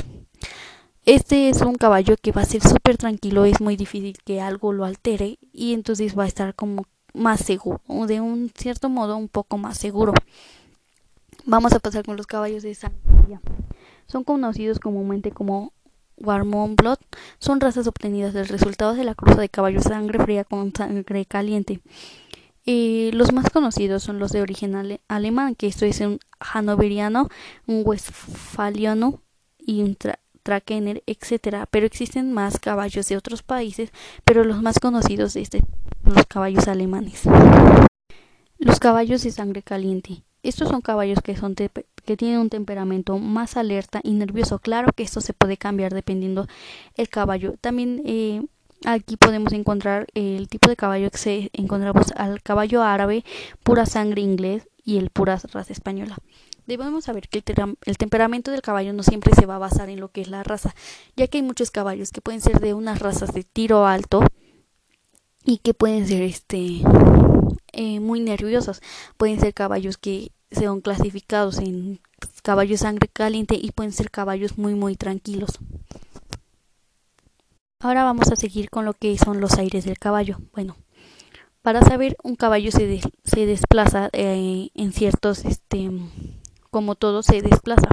este 1.06 1.48
es 1.48 1.62
un 1.62 1.76
caballo 1.76 2.16
que 2.22 2.34
va 2.34 2.42
a 2.42 2.46
ser 2.46 2.62
súper 2.62 2.98
tranquilo, 2.98 3.46
es 3.46 3.62
muy 3.62 3.78
difícil 3.78 4.18
que 4.26 4.42
algo 4.42 4.74
lo 4.74 4.84
altere 4.84 5.40
y 5.54 5.74
entonces 5.74 6.18
va 6.18 6.26
a 6.26 6.28
estar 6.28 6.54
como 6.54 6.86
más 7.14 7.40
seguro, 7.40 7.82
o 7.88 8.08
de 8.08 8.20
un 8.20 8.52
cierto 8.56 8.90
modo 8.90 9.16
un 9.16 9.30
poco 9.30 9.58
más 9.58 9.78
seguro. 9.78 10.14
Vamos 11.46 11.72
a 11.72 11.80
pasar 11.80 12.04
con 12.04 12.18
los 12.18 12.28
caballos 12.28 12.64
de 12.64 12.76
sangre. 12.76 13.00
Son 14.06 14.26
conocidos 14.26 14.80
comúnmente 14.80 15.32
como 15.32 15.72
Warmont 16.18 16.80
Blood. 16.80 17.00
Son 17.40 17.60
razas 17.60 17.88
obtenidas 17.88 18.34
del 18.34 18.48
resultado 18.48 18.94
de 18.94 19.04
la 19.04 19.16
cruza 19.16 19.42
de 19.42 19.50
caballos 19.50 19.84
de 19.84 19.90
sangre 19.90 20.20
fría 20.20 20.44
con 20.44 20.74
sangre 20.74 21.26
caliente. 21.26 21.80
Eh, 22.66 23.12
los 23.14 23.32
más 23.32 23.50
conocidos 23.50 24.04
son 24.04 24.20
los 24.20 24.32
de 24.32 24.42
origen 24.42 25.00
alemán, 25.08 25.56
que 25.56 25.68
esto 25.68 25.86
es 25.86 26.02
un 26.02 26.20
hanoveriano, 26.40 27.30
un 27.66 27.84
westfaliano 27.86 29.22
y 29.58 29.84
un 29.84 29.98
Trakener, 30.44 31.04
etcétera, 31.08 31.68
pero 31.70 31.86
existen 31.86 32.34
más 32.34 32.60
caballos 32.60 33.08
de 33.10 33.18
otros 33.18 33.44
países, 33.44 33.92
pero 34.24 34.46
los 34.46 34.62
más 34.62 34.80
conocidos 34.80 35.36
este, 35.36 35.62
los 36.04 36.26
caballos 36.26 36.70
alemanes. 36.70 37.24
Los 38.58 38.80
caballos 38.80 39.24
de 39.24 39.32
sangre 39.32 39.62
caliente. 39.62 40.24
Estos 40.44 40.70
son 40.70 40.82
caballos 40.82 41.20
que 41.22 41.36
son 41.36 41.54
que 42.08 42.18
tienen 42.18 42.40
un 42.40 42.50
temperamento 42.50 43.20
más 43.20 43.58
alerta 43.58 44.00
y 44.02 44.14
nervioso. 44.14 44.60
Claro 44.60 44.94
que 44.96 45.04
esto 45.04 45.22
se 45.22 45.34
puede 45.34 45.58
cambiar 45.58 45.94
dependiendo 45.94 46.48
el 46.96 47.10
caballo. 47.10 47.56
También 47.60 48.02
eh, 48.06 48.42
aquí 48.86 49.18
podemos 49.18 49.52
encontrar 49.52 50.08
el 50.16 50.48
tipo 50.48 50.70
de 50.70 50.78
caballo 50.78 51.12
que 51.12 51.18
se 51.18 51.50
encontramos 51.54 52.14
al 52.16 52.42
caballo 52.42 52.82
árabe, 52.82 53.26
pura 53.62 53.86
sangre 53.86 54.22
inglés 54.22 54.70
y 54.86 54.98
el 54.98 55.10
pura 55.10 55.40
raza 55.52 55.74
española. 55.74 56.18
Debemos 56.66 57.06
saber 57.06 57.28
que 57.28 57.44
el, 57.86 57.98
temperamento 57.98 58.52
del 58.52 58.62
caballo 58.62 58.94
no 58.94 59.04
siempre 59.04 59.34
se 59.36 59.46
va 59.46 59.56
a 59.56 59.60
basar 59.60 59.90
en 59.90 60.00
lo 60.00 60.10
que 60.10 60.22
es 60.22 60.30
la 60.30 60.44
raza, 60.44 60.74
ya 61.18 61.28
que 61.28 61.40
hay 61.40 61.44
muchos 61.44 61.72
caballos 61.72 62.12
que 62.12 62.22
pueden 62.22 62.42
ser 62.42 62.60
de 62.60 62.74
unas 62.74 63.00
razas 63.00 63.34
de 63.34 63.44
tiro 63.44 63.86
alto 63.86 64.22
y 65.44 65.58
que 65.58 65.74
pueden 65.74 66.08
ser 66.08 66.24
este 66.24 66.82
eh, 67.74 68.00
muy 68.00 68.22
nerviosos. 68.22 68.82
Pueden 69.18 69.40
ser 69.40 69.54
caballos 69.54 69.98
que 69.98 70.32
sean 70.52 70.82
clasificados 70.82 71.60
en 71.60 72.00
caballos 72.44 72.82
sangre 72.82 73.08
caliente 73.08 73.56
y 73.56 73.72
pueden 73.72 73.92
ser 73.92 74.10
caballos 74.12 74.58
muy 74.58 74.74
muy 74.76 74.96
tranquilos. 74.96 75.60
Ahora 77.80 78.04
vamos 78.04 78.32
a 78.32 78.36
seguir 78.36 78.70
con 78.70 78.86
lo 78.86 78.94
que 78.94 79.18
son 79.18 79.40
los 79.40 79.54
aires 79.60 79.86
del 79.86 80.00
caballo. 80.00 80.40
Bueno, 80.54 80.76
para 81.62 81.82
saber 81.82 82.18
un 82.24 82.36
caballo 82.36 82.72
se, 82.72 83.02
se 83.24 83.46
desplaza 83.46 84.10
eh, 84.14 84.70
en 84.74 84.94
ciertos 84.94 85.46
este 85.46 85.92
como 86.72 86.96
todo 86.96 87.24
se 87.24 87.42
desplaza. 87.42 87.90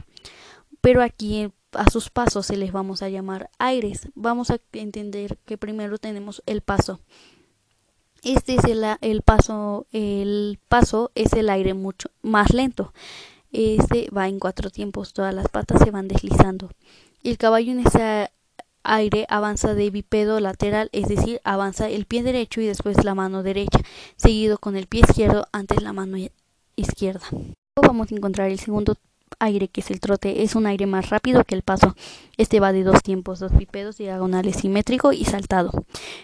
Pero 0.81 1.03
aquí 1.03 1.51
a 1.73 1.91
sus 1.91 2.11
pasos 2.11 2.47
se 2.47 2.57
les 2.57 2.73
vamos 2.73 3.03
a 3.03 3.09
llamar 3.09 3.51
aires. 3.59 4.09
Vamos 4.15 4.51
a 4.51 4.59
entender 4.73 5.39
que 5.45 5.59
primero 5.59 5.99
tenemos 5.99 6.43
el 6.47 6.61
paso. 6.61 7.01
Este 8.25 8.55
es 8.55 8.65
el, 8.65 8.85
el 9.03 9.23
paso, 9.23 9.87
el 9.93 10.59
paso 10.69 11.11
es 11.15 11.33
el 11.35 11.51
aire 11.51 11.75
mucho 11.75 12.09
más 12.23 12.53
lento. 12.55 12.93
Este 13.53 14.09
va 14.11 14.29
en 14.29 14.39
cuatro 14.39 14.71
tiempos, 14.71 15.13
todas 15.13 15.35
las 15.35 15.49
patas 15.49 15.83
se 15.83 15.91
van 15.91 16.09
deslizando. 16.09 16.71
El 17.23 17.39
caballo 17.39 17.73
en 17.73 17.81
ese 17.81 18.31
aire 18.83 19.27
avanza 19.29 19.75
de 19.75 19.91
bipedo 19.91 20.41
lateral, 20.41 20.89
es 20.93 21.09
decir, 21.09 21.41
avanza 21.45 21.89
el 21.89 22.07
pie 22.07 22.23
derecho 22.23 22.61
y 22.61 22.67
después 22.67 23.05
la 23.05 23.15
mano 23.15 23.43
derecha, 23.43 23.81
seguido 24.17 24.59
con 24.59 24.77
el 24.77 24.87
pie 24.87 25.03
izquierdo 25.07 25.47
antes 25.53 25.83
la 25.83 25.93
mano 25.93 26.17
izquierda 26.77 27.27
vamos 27.83 28.11
a 28.11 28.15
encontrar 28.15 28.51
el 28.51 28.59
segundo 28.59 28.97
aire 29.39 29.69
que 29.69 29.81
es 29.81 29.91
el 29.91 30.01
trote 30.01 30.43
es 30.43 30.55
un 30.55 30.67
aire 30.67 30.87
más 30.87 31.11
rápido 31.11 31.45
que 31.45 31.55
el 31.55 31.63
paso 31.63 31.97
este 32.37 32.61
va 32.61 32.73
de 32.73 32.85
dos 32.85 33.03
tiempos 33.03 33.41
dos 33.41 33.53
pipedos 33.53 33.99
diagonales 33.99 34.57
simétrico 34.57 35.13
y 35.13 35.25
saltado 35.25 35.73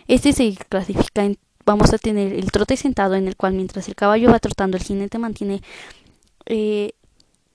este 0.06 0.32
se 0.32 0.56
clasifica 0.68 1.24
en 1.24 1.38
vamos 1.64 1.92
a 1.92 1.98
tener 1.98 2.32
el 2.32 2.50
trote 2.50 2.76
sentado 2.76 3.14
en 3.14 3.28
el 3.28 3.36
cual 3.36 3.54
mientras 3.54 3.88
el 3.88 3.94
caballo 3.94 4.30
va 4.30 4.38
trotando 4.38 4.76
el 4.76 4.82
jinete 4.82 5.18
mantiene 5.18 5.62
eh, 6.46 6.92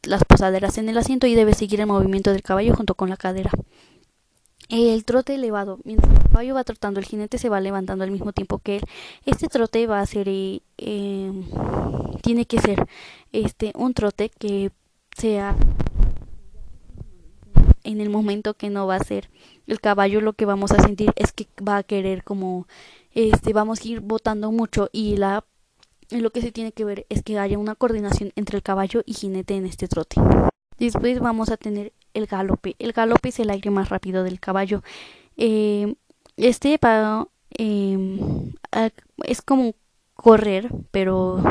las 0.04 0.24
posaderas 0.24 0.78
en 0.78 0.90
el 0.90 0.98
asiento 0.98 1.28
y 1.28 1.36
debe 1.36 1.54
seguir 1.54 1.82
el 1.82 1.88
movimiento 1.88 2.32
del 2.32 2.44
caballo 2.44 2.76
junto 2.76 2.96
con 2.96 3.10
la 3.10 3.18
cadera 3.18 3.52
el 4.70 5.06
trote 5.06 5.36
elevado. 5.36 5.80
Mientras 5.84 6.12
el 6.12 6.30
caballo 6.30 6.56
va 6.56 6.64
trotando, 6.64 7.00
el 7.00 7.06
jinete 7.06 7.38
se 7.38 7.50
va 7.50 7.62
levantando 7.62 8.04
al 8.04 8.12
mismo 8.12 8.34
tiempo 8.34 8.60
que 8.60 8.78
él. 8.78 8.84
Este 9.26 9.48
trote 9.48 9.86
va 9.88 10.00
a 10.02 10.06
ser, 10.06 10.28
eh, 10.28 11.32
tiene 12.22 12.46
que 12.46 12.60
ser 12.60 12.88
este 13.32 13.72
un 13.76 13.94
trote 13.94 14.30
que 14.30 14.72
sea 15.18 15.56
en 17.84 18.02
el 18.02 18.10
momento 18.10 18.56
que 18.56 18.70
no 18.70 18.88
va 18.88 18.96
a 18.96 19.04
ser 19.04 19.30
el 19.68 19.80
caballo 19.80 20.20
lo 20.20 20.34
que 20.34 20.46
vamos 20.46 20.72
a 20.72 20.82
sentir 20.82 21.14
es 21.16 21.32
que 21.32 21.48
va 21.66 21.78
a 21.78 21.84
querer 21.84 22.24
como 22.24 22.68
este 23.16 23.54
vamos 23.54 23.82
a 23.82 23.88
ir 23.88 24.02
botando 24.02 24.52
mucho 24.52 24.90
y 24.92 25.18
la 25.18 25.46
lo 26.12 26.30
que 26.30 26.42
se 26.42 26.52
tiene 26.52 26.72
que 26.72 26.86
ver 26.86 27.08
es 27.10 27.24
que 27.24 27.40
haya 27.40 27.58
una 27.58 27.74
coordinación 27.74 28.32
entre 28.36 28.58
el 28.58 28.64
caballo 28.64 29.02
y 29.06 29.14
jinete 29.14 29.56
en 29.56 29.66
este 29.66 29.88
trote. 29.88 30.22
Después 30.78 31.20
vamos 31.20 31.50
a 31.50 31.58
tener 31.58 31.94
el 32.14 32.28
galope. 32.28 32.76
El 32.78 32.92
galope 32.92 33.30
es 33.30 33.40
el 33.40 33.50
aire 33.50 33.72
más 33.72 33.90
rápido 33.90 34.24
del 34.24 34.40
caballo. 34.40 34.84
Eh, 35.38 35.96
este 36.38 36.78
va, 36.84 37.28
eh, 37.58 37.98
es 39.24 39.42
como 39.42 39.74
correr, 40.16 40.70
pero 40.92 41.42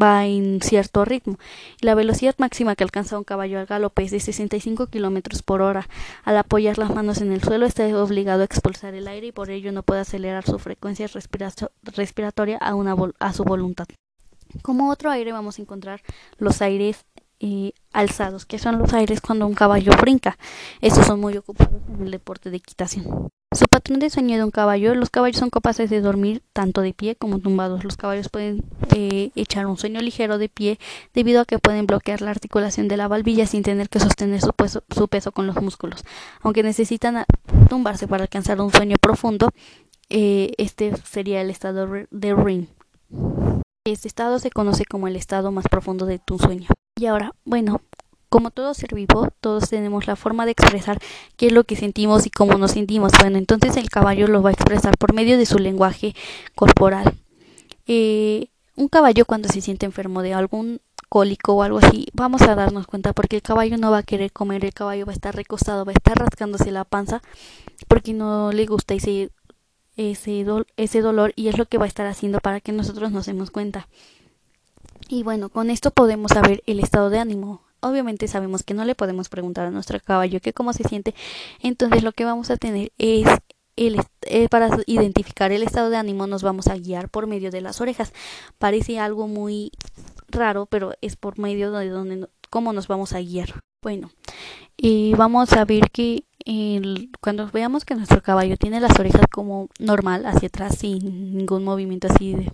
va 0.00 0.26
en 0.26 0.60
cierto 0.62 1.04
ritmo. 1.04 1.38
La 1.80 1.94
velocidad 1.94 2.34
máxima 2.38 2.74
que 2.74 2.84
alcanza 2.84 3.18
un 3.18 3.24
caballo 3.24 3.58
al 3.58 3.66
galope 3.66 4.02
es 4.02 4.10
de 4.10 4.20
65 4.20 4.86
kilómetros 4.86 5.42
por 5.42 5.62
hora. 5.62 5.88
Al 6.24 6.36
apoyar 6.36 6.78
las 6.78 6.94
manos 6.94 7.20
en 7.20 7.32
el 7.32 7.42
suelo 7.42 7.66
está 7.66 7.84
obligado 8.02 8.42
a 8.42 8.44
expulsar 8.44 8.94
el 8.94 9.08
aire 9.08 9.28
y 9.28 9.32
por 9.32 9.50
ello 9.50 9.72
no 9.72 9.82
puede 9.82 10.00
acelerar 10.00 10.44
su 10.44 10.58
frecuencia 10.58 11.08
respiratoria 11.94 12.58
a, 12.58 12.74
una 12.74 12.96
a 13.18 13.32
su 13.32 13.44
voluntad. 13.44 13.86
Como 14.62 14.90
otro 14.90 15.10
aire 15.10 15.32
vamos 15.32 15.58
a 15.58 15.62
encontrar 15.62 16.02
los 16.38 16.60
aires 16.62 17.04
eh, 17.38 17.72
alzados, 17.92 18.44
que 18.46 18.58
son 18.58 18.78
los 18.78 18.92
aires 18.92 19.20
cuando 19.20 19.46
un 19.46 19.54
caballo 19.54 19.92
brinca. 20.00 20.38
Estos 20.80 21.06
son 21.06 21.20
muy 21.20 21.36
ocupados 21.36 21.80
en 21.88 22.04
el 22.04 22.10
deporte 22.10 22.50
de 22.50 22.56
equitación. 22.56 23.30
Su 23.52 23.64
patrón 23.64 23.98
de 23.98 24.10
sueño 24.10 24.36
de 24.36 24.44
un 24.44 24.52
caballo. 24.52 24.94
Los 24.94 25.10
caballos 25.10 25.38
son 25.38 25.50
capaces 25.50 25.90
de 25.90 26.00
dormir 26.00 26.40
tanto 26.52 26.82
de 26.82 26.94
pie 26.94 27.16
como 27.16 27.40
tumbados. 27.40 27.82
Los 27.82 27.96
caballos 27.96 28.28
pueden 28.28 28.62
eh, 28.94 29.32
echar 29.34 29.66
un 29.66 29.76
sueño 29.76 30.00
ligero 30.00 30.38
de 30.38 30.48
pie 30.48 30.78
debido 31.14 31.40
a 31.40 31.44
que 31.44 31.58
pueden 31.58 31.84
bloquear 31.84 32.22
la 32.22 32.30
articulación 32.30 32.86
de 32.86 32.96
la 32.96 33.08
valvilla 33.08 33.46
sin 33.46 33.64
tener 33.64 33.88
que 33.88 33.98
sostener 33.98 34.40
su 34.40 34.52
peso, 35.08 35.32
con 35.32 35.48
los 35.48 35.56
músculos. 35.60 36.04
Aunque 36.42 36.62
necesitan 36.62 37.24
tumbarse 37.68 38.06
para 38.06 38.22
alcanzar 38.22 38.60
un 38.60 38.70
sueño 38.70 38.94
profundo, 39.00 39.50
eh, 40.10 40.52
este 40.56 40.96
sería 40.98 41.40
el 41.40 41.50
estado 41.50 41.88
de 42.08 42.34
REM. 42.34 42.68
Este 43.84 44.06
estado 44.06 44.38
se 44.38 44.52
conoce 44.52 44.84
como 44.84 45.08
el 45.08 45.16
estado 45.16 45.50
más 45.50 45.66
profundo 45.68 46.06
de 46.06 46.20
tu 46.20 46.38
sueño. 46.38 46.68
Y 47.00 47.06
ahora, 47.06 47.34
bueno, 47.44 47.80
como 48.30 48.50
todo 48.50 48.72
ser 48.74 48.94
vivo, 48.94 49.28
todos 49.40 49.68
tenemos 49.68 50.06
la 50.06 50.16
forma 50.16 50.46
de 50.46 50.52
expresar 50.52 50.98
qué 51.36 51.48
es 51.48 51.52
lo 51.52 51.64
que 51.64 51.76
sentimos 51.76 52.26
y 52.26 52.30
cómo 52.30 52.56
nos 52.56 52.70
sentimos. 52.70 53.12
Bueno, 53.20 53.36
entonces 53.36 53.76
el 53.76 53.90
caballo 53.90 54.28
lo 54.28 54.40
va 54.40 54.50
a 54.50 54.52
expresar 54.52 54.96
por 54.96 55.12
medio 55.12 55.36
de 55.36 55.46
su 55.46 55.58
lenguaje 55.58 56.14
corporal. 56.54 57.12
Eh, 57.86 58.46
un 58.76 58.88
caballo 58.88 59.24
cuando 59.26 59.48
se 59.48 59.60
siente 59.60 59.84
enfermo 59.84 60.22
de 60.22 60.32
algún 60.32 60.80
cólico 61.08 61.54
o 61.54 61.62
algo 61.64 61.78
así, 61.78 62.06
vamos 62.14 62.42
a 62.42 62.54
darnos 62.54 62.86
cuenta 62.86 63.12
porque 63.12 63.36
el 63.36 63.42
caballo 63.42 63.76
no 63.76 63.90
va 63.90 63.98
a 63.98 64.02
querer 64.04 64.30
comer, 64.30 64.64
el 64.64 64.72
caballo 64.72 65.06
va 65.06 65.12
a 65.12 65.14
estar 65.16 65.34
recostado, 65.34 65.84
va 65.84 65.90
a 65.90 65.98
estar 65.98 66.16
rascándose 66.16 66.70
la 66.70 66.84
panza 66.84 67.20
porque 67.88 68.12
no 68.12 68.52
le 68.52 68.64
gusta 68.66 68.94
ese, 68.94 69.30
ese, 69.96 70.46
ese 70.76 71.00
dolor 71.00 71.32
y 71.34 71.48
es 71.48 71.58
lo 71.58 71.66
que 71.66 71.78
va 71.78 71.86
a 71.86 71.88
estar 71.88 72.06
haciendo 72.06 72.38
para 72.38 72.60
que 72.60 72.70
nosotros 72.70 73.10
nos 73.10 73.26
demos 73.26 73.50
cuenta. 73.50 73.88
Y 75.08 75.24
bueno, 75.24 75.48
con 75.48 75.68
esto 75.68 75.90
podemos 75.90 76.30
saber 76.30 76.62
el 76.66 76.78
estado 76.78 77.10
de 77.10 77.18
ánimo 77.18 77.62
obviamente 77.80 78.28
sabemos 78.28 78.62
que 78.62 78.74
no 78.74 78.84
le 78.84 78.94
podemos 78.94 79.28
preguntar 79.28 79.66
a 79.66 79.70
nuestro 79.70 80.00
caballo 80.00 80.40
que 80.40 80.52
cómo 80.52 80.72
se 80.72 80.84
siente, 80.84 81.14
entonces 81.60 82.02
lo 82.02 82.12
que 82.12 82.24
vamos 82.24 82.50
a 82.50 82.56
tener 82.56 82.92
es 82.98 83.26
el, 83.76 84.00
eh, 84.22 84.48
para 84.48 84.68
identificar 84.86 85.52
el 85.52 85.62
estado 85.62 85.90
de 85.90 85.96
ánimo 85.96 86.26
nos 86.26 86.42
vamos 86.42 86.66
a 86.66 86.76
guiar 86.76 87.08
por 87.08 87.26
medio 87.26 87.50
de 87.50 87.62
las 87.62 87.80
orejas. 87.80 88.12
Parece 88.58 88.98
algo 88.98 89.26
muy 89.26 89.72
raro, 90.28 90.66
pero 90.66 90.92
es 91.00 91.16
por 91.16 91.38
medio 91.38 91.72
de 91.72 91.88
donde 91.88 92.28
cómo 92.50 92.72
nos 92.72 92.88
vamos 92.88 93.14
a 93.14 93.20
guiar. 93.20 93.60
Bueno, 93.82 94.10
y 94.76 95.14
vamos 95.14 95.52
a 95.54 95.64
ver 95.64 95.90
que 95.90 96.24
el, 96.44 97.10
cuando 97.22 97.50
veamos 97.50 97.84
que 97.86 97.94
nuestro 97.94 98.22
caballo 98.22 98.56
tiene 98.56 98.80
las 98.80 98.98
orejas 98.98 99.26
como 99.32 99.68
normal 99.78 100.26
hacia 100.26 100.48
atrás 100.48 100.76
sin 100.78 101.36
ningún 101.36 101.64
movimiento 101.64 102.08
así 102.08 102.34
de 102.34 102.52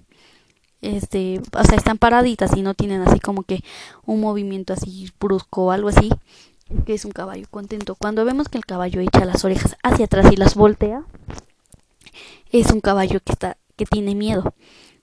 este, 0.83 1.41
o 1.53 1.65
sea, 1.65 1.77
están 1.77 1.99
paraditas 1.99 2.57
y 2.57 2.63
no 2.63 2.75
tienen 2.75 3.03
así 3.03 3.21
como 3.21 3.43
que 3.43 3.63
un 4.05 4.21
movimiento 4.21 4.73
así 4.73 5.11
brusco 5.19 5.67
o 5.67 5.71
algo 5.71 5.89
así, 5.89 6.11
que 6.85 6.95
es 6.95 7.05
un 7.05 7.13
caballo 7.13 7.47
contento. 7.51 7.95
Cuando 7.95 8.25
vemos 8.25 8.49
que 8.49 8.59
el 8.59 8.67
caballo 8.67 9.01
echa 9.01 9.25
las 9.25 9.45
orejas 9.45 9.77
hacia 9.83 10.07
atrás 10.07 10.33
y 10.33 10.37
las 10.37 10.55
voltea, 10.55 11.05
es 12.51 12.71
un 12.71 12.81
caballo 12.81 13.21
que 13.21 13.33
está 13.33 13.57
que 13.77 13.85
tiene 13.85 14.15
miedo. 14.15 14.55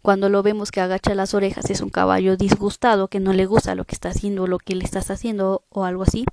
Cuando 0.01 0.27
lo 0.27 0.43
vemos 0.43 0.71
que 0.71 0.81
agacha 0.81 1.15
las 1.15 1.33
orejas, 1.33 1.69
es 1.69 1.79
un 1.79 1.89
caballo 1.89 2.35
disgustado, 2.35 3.07
que 3.07 3.19
no 3.19 3.31
le 3.31 3.45
gusta 3.45 3.75
lo 3.75 3.85
que 3.85 3.95
está 3.95 4.09
haciendo, 4.09 4.47
lo 4.47 4.57
que 4.57 4.75
le 4.75 4.83
estás 4.83 5.09
haciendo 5.09 5.63
o 5.69 5.85
algo 5.85 6.03
así. 6.03 6.25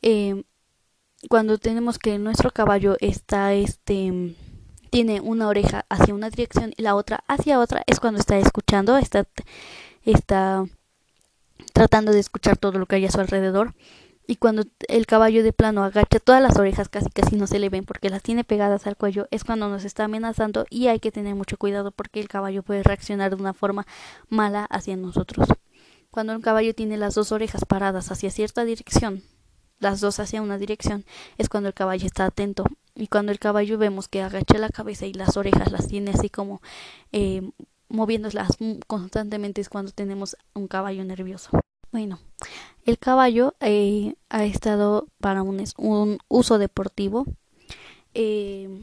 Eh, 0.00 0.44
cuando 1.28 1.58
tenemos 1.58 1.98
que 1.98 2.18
nuestro 2.18 2.50
caballo 2.50 2.96
está 3.00 3.52
este 3.52 4.34
tiene 4.92 5.22
una 5.22 5.48
oreja 5.48 5.86
hacia 5.88 6.12
una 6.12 6.28
dirección 6.28 6.74
y 6.76 6.82
la 6.82 6.94
otra 6.94 7.24
hacia 7.26 7.58
otra, 7.58 7.82
es 7.86 7.98
cuando 7.98 8.20
está 8.20 8.36
escuchando, 8.36 8.98
está, 8.98 9.26
está 10.04 10.66
tratando 11.72 12.12
de 12.12 12.20
escuchar 12.20 12.58
todo 12.58 12.78
lo 12.78 12.84
que 12.84 12.96
hay 12.96 13.06
a 13.06 13.10
su 13.10 13.18
alrededor. 13.18 13.74
Y 14.26 14.36
cuando 14.36 14.64
el 14.88 15.06
caballo 15.06 15.42
de 15.42 15.54
plano 15.54 15.82
agacha 15.82 16.20
todas 16.20 16.42
las 16.42 16.58
orejas, 16.58 16.90
casi 16.90 17.08
casi 17.08 17.36
no 17.36 17.46
se 17.46 17.58
le 17.58 17.70
ven 17.70 17.86
porque 17.86 18.10
las 18.10 18.22
tiene 18.22 18.44
pegadas 18.44 18.86
al 18.86 18.98
cuello, 18.98 19.28
es 19.30 19.44
cuando 19.44 19.66
nos 19.70 19.86
está 19.86 20.04
amenazando 20.04 20.66
y 20.68 20.88
hay 20.88 21.00
que 21.00 21.10
tener 21.10 21.34
mucho 21.34 21.56
cuidado 21.56 21.90
porque 21.90 22.20
el 22.20 22.28
caballo 22.28 22.62
puede 22.62 22.82
reaccionar 22.82 23.34
de 23.34 23.40
una 23.40 23.54
forma 23.54 23.86
mala 24.28 24.66
hacia 24.66 24.94
nosotros. 24.98 25.48
Cuando 26.10 26.34
el 26.34 26.42
caballo 26.42 26.74
tiene 26.74 26.98
las 26.98 27.14
dos 27.14 27.32
orejas 27.32 27.64
paradas 27.64 28.12
hacia 28.12 28.30
cierta 28.30 28.66
dirección, 28.66 29.22
las 29.78 30.00
dos 30.00 30.20
hacia 30.20 30.42
una 30.42 30.58
dirección, 30.58 31.06
es 31.38 31.48
cuando 31.48 31.70
el 31.70 31.74
caballo 31.74 32.04
está 32.04 32.26
atento 32.26 32.66
y 32.94 33.06
cuando 33.06 33.32
el 33.32 33.38
caballo 33.38 33.78
vemos 33.78 34.08
que 34.08 34.22
agacha 34.22 34.58
la 34.58 34.68
cabeza 34.68 35.06
y 35.06 35.12
las 35.12 35.36
orejas 35.36 35.72
las 35.72 35.88
tiene 35.88 36.10
así 36.10 36.28
como 36.28 36.60
eh, 37.12 37.42
moviéndolas 37.88 38.56
constantemente 38.86 39.60
es 39.60 39.68
cuando 39.68 39.92
tenemos 39.92 40.36
un 40.54 40.68
caballo 40.68 41.04
nervioso. 41.04 41.50
Bueno, 41.90 42.20
el 42.84 42.98
caballo 42.98 43.54
eh, 43.60 44.14
ha 44.30 44.44
estado 44.44 45.06
para 45.20 45.42
un, 45.42 45.62
un 45.76 46.18
uso 46.28 46.58
deportivo. 46.58 47.26
Eh, 48.14 48.82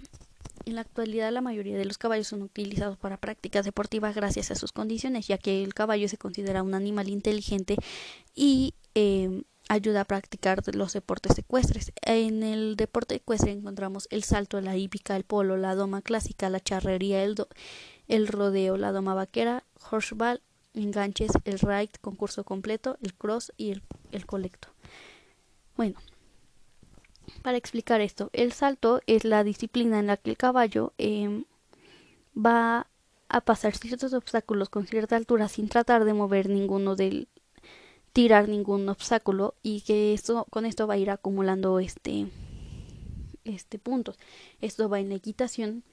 en 0.66 0.76
la 0.76 0.82
actualidad 0.82 1.32
la 1.32 1.42
mayoría 1.42 1.78
de 1.78 1.86
los 1.86 1.98
caballos 1.98 2.28
son 2.28 2.44
utilizados 2.44 2.98
para 2.98 3.18
prácticas 3.18 3.66
deportivas 3.66 4.16
gracias 4.16 4.52
a 4.52 4.56
sus 4.56 4.72
condiciones, 4.72 5.28
ya 5.28 5.40
que 5.40 5.64
el 5.64 5.74
caballo 5.74 6.08
se 6.08 6.18
considera 6.18 6.62
un 6.62 6.76
animal 6.76 7.10
inteligente 7.10 7.78
y 8.36 8.76
eh, 8.94 9.42
ayuda 9.70 10.02
a 10.02 10.06
practicar 10.06 10.62
los 10.76 10.94
deportes 10.94 11.38
ecuestres. 11.38 11.94
En 12.02 12.44
el 12.44 12.76
deporte 12.76 13.16
ecuestre 13.16 13.52
encontramos 13.52 14.08
el 14.12 14.24
salto, 14.24 14.60
la 14.60 14.76
hípica, 14.76 15.16
el 15.16 15.24
polo, 15.24 15.56
la 15.56 15.76
doma 15.76 16.02
clásica, 16.02 16.50
la 16.50 16.60
charrería, 16.60 17.24
el, 17.24 17.36
el 18.08 18.28
rodeo, 18.28 18.76
la 18.76 18.92
doma 18.92 19.14
vaquera, 19.14 19.64
horseball, 19.90 20.42
enganches, 20.74 21.32
el 21.46 21.60
ride, 21.60 21.92
concurso 22.02 22.44
completo, 22.44 22.98
el 23.02 23.14
cross 23.14 23.54
y 23.58 23.72
el, 23.72 23.84
el 24.12 24.26
colecto. 24.26 24.70
Bueno, 25.78 26.00
para 27.44 27.58
explicar 27.58 28.02
esto, 28.02 28.32
el 28.34 28.52
salto 28.52 29.02
es 29.06 29.24
la 29.24 29.44
disciplina 29.44 30.00
en 30.00 30.08
la 30.08 30.18
que 30.18 30.32
el 30.32 30.38
caballo 30.38 30.94
em, 30.98 31.46
va 32.36 32.88
a 33.30 33.42
pasar 33.42 33.78
ciertos 33.78 34.14
obstáculos 34.14 34.70
con 34.70 34.88
cierta 34.88 35.16
altura 35.16 35.48
sin 35.48 35.70
tratar 35.70 36.06
de 36.06 36.14
mover 36.14 36.50
ninguno 36.50 36.96
del 36.96 37.28
tirar 38.14 38.50
ningún 38.50 38.88
obstáculo 38.90 39.56
y 39.62 39.82
que 39.82 40.14
esto 40.14 40.46
con 40.50 40.66
esto 40.66 40.88
va 40.88 40.96
a 40.96 40.98
ir 40.98 41.10
acumulando 41.10 41.80
este 41.80 42.28
este 43.46 43.80
puntos. 43.80 44.18
Esto 44.62 44.90
va 44.90 45.00
en 45.00 45.10
la 45.10 45.16
equitación. 45.16 45.84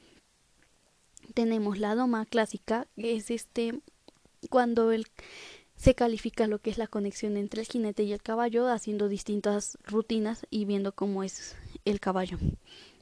Tenemos 1.35 1.79
la 1.79 1.95
doma 1.95 2.27
clásica, 2.27 2.87
que 2.97 3.17
es 3.17 3.31
este 3.31 3.81
cuando 4.51 4.93
el 4.93 5.07
se 5.77 5.95
califica 5.95 6.47
lo 6.47 6.59
que 6.59 6.71
es 6.71 6.79
la 6.79 6.87
conexión 6.87 7.37
entre 7.37 7.61
el 7.61 7.67
jinete 7.67 8.03
y 8.03 8.13
el 8.13 8.23
caballo 8.23 8.69
haciendo 8.69 9.09
distintas 9.09 9.77
rutinas 9.85 10.47
y 10.51 10.65
viendo 10.65 10.93
cómo 10.93 11.23
es 11.23 11.55
el 11.85 12.01
caballo. 12.01 12.39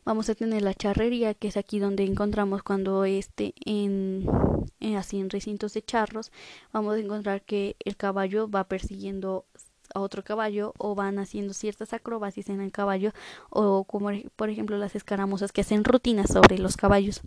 Vamos 0.05 0.29
a 0.29 0.35
tener 0.35 0.61
la 0.61 0.75
charrería, 0.75 1.33
que 1.33 1.49
es 1.49 1.57
aquí 1.57 1.79
donde 1.79 2.05
encontramos 2.05 2.63
cuando 2.63 3.07
esté 3.07 3.55
en, 3.65 4.27
así 4.99 5.19
en 5.19 5.31
recintos 5.31 5.73
de 5.73 5.83
charros, 5.83 6.31
vamos 6.73 6.97
a 6.97 6.99
encontrar 6.99 7.41
que 7.43 7.77
el 7.85 7.97
caballo 7.97 8.51
va 8.51 8.65
persiguiendo 8.65 9.47
a 9.95 10.01
otro 10.01 10.23
caballo 10.23 10.75
o 10.77 10.95
van 10.95 11.19
haciendo 11.19 11.55
ciertas 11.55 11.95
acrobacias 11.95 12.51
en 12.51 12.61
el 12.61 12.71
caballo 12.71 13.13
o 13.49 13.85
como 13.85 14.11
por 14.37 14.51
ejemplo 14.51 14.77
las 14.77 14.95
escaramuzas 14.95 15.53
que 15.53 15.63
hacen 15.63 15.85
rutinas 15.85 16.31
sobre 16.31 16.59
los 16.59 16.77
caballos. 16.77 17.23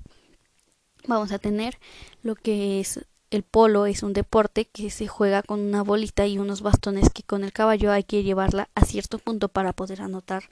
Vamos 1.08 1.32
a 1.32 1.40
tener 1.40 1.80
lo 2.22 2.36
que 2.36 2.80
es 2.80 3.06
el 3.30 3.44
polo 3.44 3.88
es 3.88 4.04
un 4.04 4.14
deporte 4.14 4.66
que 4.66 4.90
se 4.90 5.08
juega 5.08 5.44
con 5.44 5.60
una 5.60 5.82
bolita 5.82 6.28
y 6.28 6.38
unos 6.38 6.62
bastones 6.62 7.10
que 7.10 7.24
con 7.24 7.44
el 7.44 7.52
caballo 7.52 7.92
hay 7.92 8.04
que 8.04 8.24
llevarla 8.24 8.70
a 8.74 8.86
cierto 8.86 9.20
punto 9.20 9.50
para 9.50 9.74
poder 9.74 10.02
anotar 10.02 10.44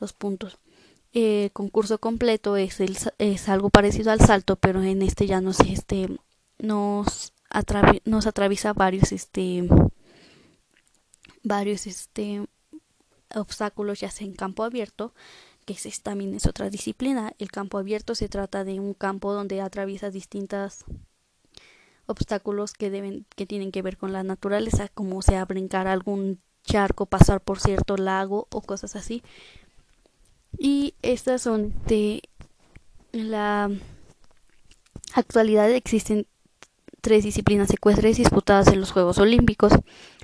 los 0.00 0.12
puntos 0.12 0.58
eh, 1.14 1.50
concurso 1.52 1.98
completo 1.98 2.56
es, 2.56 2.80
el, 2.80 2.96
es 3.18 3.48
algo 3.48 3.70
parecido 3.70 4.10
al 4.10 4.20
salto, 4.20 4.56
pero 4.56 4.82
en 4.82 5.02
este 5.02 5.26
ya 5.26 5.40
nos, 5.40 5.60
este, 5.60 6.08
nos, 6.58 7.32
nos 8.04 8.26
atraviesa 8.26 8.72
varios, 8.72 9.12
este, 9.12 9.68
varios, 11.42 11.86
este, 11.86 12.46
obstáculos, 13.34 14.00
ya 14.00 14.10
sea 14.10 14.26
en 14.26 14.34
campo 14.34 14.64
abierto, 14.64 15.14
que 15.64 15.74
es, 15.74 16.02
también 16.02 16.34
es 16.34 16.46
otra 16.46 16.70
disciplina. 16.70 17.32
El 17.38 17.50
campo 17.50 17.78
abierto 17.78 18.14
se 18.14 18.28
trata 18.28 18.64
de 18.64 18.80
un 18.80 18.94
campo 18.94 19.32
donde 19.32 19.60
atraviesa 19.60 20.10
distintas 20.10 20.84
obstáculos 22.06 22.72
que 22.72 22.90
deben 22.90 23.26
que 23.36 23.46
tienen 23.46 23.70
que 23.70 23.82
ver 23.82 23.96
con 23.96 24.12
la 24.12 24.24
naturaleza 24.24 24.88
como 24.88 25.22
sea 25.22 25.44
brincar 25.44 25.86
algún 25.86 26.40
charco 26.64 27.06
pasar 27.06 27.40
por 27.40 27.60
cierto 27.60 27.96
lago 27.96 28.48
o 28.50 28.60
cosas 28.60 28.96
así 28.96 29.22
y 30.58 30.94
estas 31.02 31.42
son 31.42 31.74
de 31.86 32.22
la 33.12 33.70
actualidad 35.14 35.70
existen 35.70 36.26
tres 37.00 37.24
disciplinas 37.24 37.70
ecuestres 37.70 38.16
disputadas 38.16 38.68
en 38.68 38.80
los 38.80 38.92
Juegos 38.92 39.18
Olímpicos. 39.18 39.72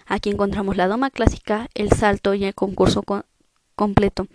Aquí 0.07 0.31
encontramos 0.31 0.77
la 0.77 0.89
doma 0.89 1.11
clásica, 1.11 1.69
el 1.75 1.91
salto 1.93 2.33
y 2.35 2.45
el 2.45 2.55
concurso 2.55 3.03
completo. 3.75 4.27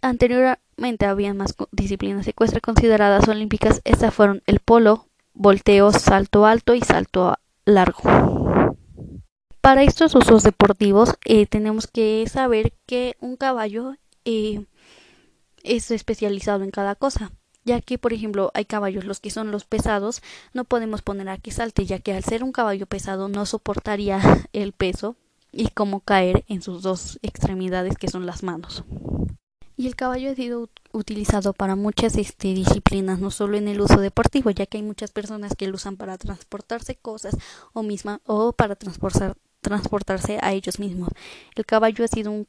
Anteriormente 0.00 1.06
había 1.06 1.32
más 1.34 1.54
disciplinas 1.70 2.26
ecuestres 2.26 2.62
consideradas 2.62 3.28
olímpicas. 3.28 3.80
Estas 3.84 4.12
fueron 4.12 4.42
el 4.46 4.58
polo, 4.58 5.06
volteo, 5.32 5.92
salto 5.92 6.44
alto 6.44 6.74
y 6.74 6.80
salto 6.80 7.36
largo. 7.64 8.00
Para 9.60 9.82
estos 9.82 10.14
usos 10.14 10.42
deportivos 10.42 11.14
eh, 11.24 11.46
tenemos 11.46 11.86
que 11.86 12.24
saber 12.28 12.72
que 12.86 13.16
un 13.20 13.36
caballo 13.36 13.94
eh, 14.24 14.64
es 15.66 15.90
especializado 15.90 16.64
en 16.64 16.70
cada 16.70 16.94
cosa 16.94 17.32
ya 17.64 17.80
que 17.80 17.98
por 17.98 18.12
ejemplo 18.12 18.50
hay 18.54 18.64
caballos 18.64 19.04
los 19.04 19.20
que 19.20 19.30
son 19.30 19.50
los 19.50 19.64
pesados 19.64 20.22
no 20.54 20.64
podemos 20.64 21.02
poner 21.02 21.28
a 21.28 21.38
que 21.38 21.50
salte 21.50 21.84
ya 21.84 21.98
que 21.98 22.14
al 22.14 22.24
ser 22.24 22.44
un 22.44 22.52
caballo 22.52 22.86
pesado 22.86 23.28
no 23.28 23.44
soportaría 23.44 24.20
el 24.52 24.72
peso 24.72 25.16
y 25.52 25.68
como 25.68 26.00
caer 26.00 26.44
en 26.48 26.62
sus 26.62 26.82
dos 26.82 27.18
extremidades 27.22 27.96
que 27.98 28.08
son 28.08 28.24
las 28.24 28.42
manos 28.42 28.84
y 29.76 29.86
el 29.86 29.94
caballo 29.94 30.30
ha 30.30 30.34
sido 30.34 30.70
utilizado 30.92 31.52
para 31.52 31.76
muchas 31.76 32.16
este, 32.16 32.54
disciplinas, 32.54 33.18
no 33.18 33.30
solo 33.30 33.58
en 33.58 33.68
el 33.68 33.82
uso 33.82 34.00
deportivo, 34.00 34.48
ya 34.48 34.64
que 34.64 34.78
hay 34.78 34.82
muchas 34.82 35.10
personas 35.10 35.54
que 35.54 35.66
lo 35.66 35.74
usan 35.74 35.98
para 35.98 36.16
transportarse 36.16 36.96
cosas 36.96 37.36
o 37.74 37.82
misma 37.82 38.22
o 38.24 38.52
para 38.52 38.74
transportar, 38.74 39.36
transportarse 39.60 40.38
a 40.40 40.54
ellos 40.54 40.78
mismos. 40.78 41.10
El 41.54 41.66
caballo 41.66 42.06
ha 42.06 42.08
sido 42.08 42.46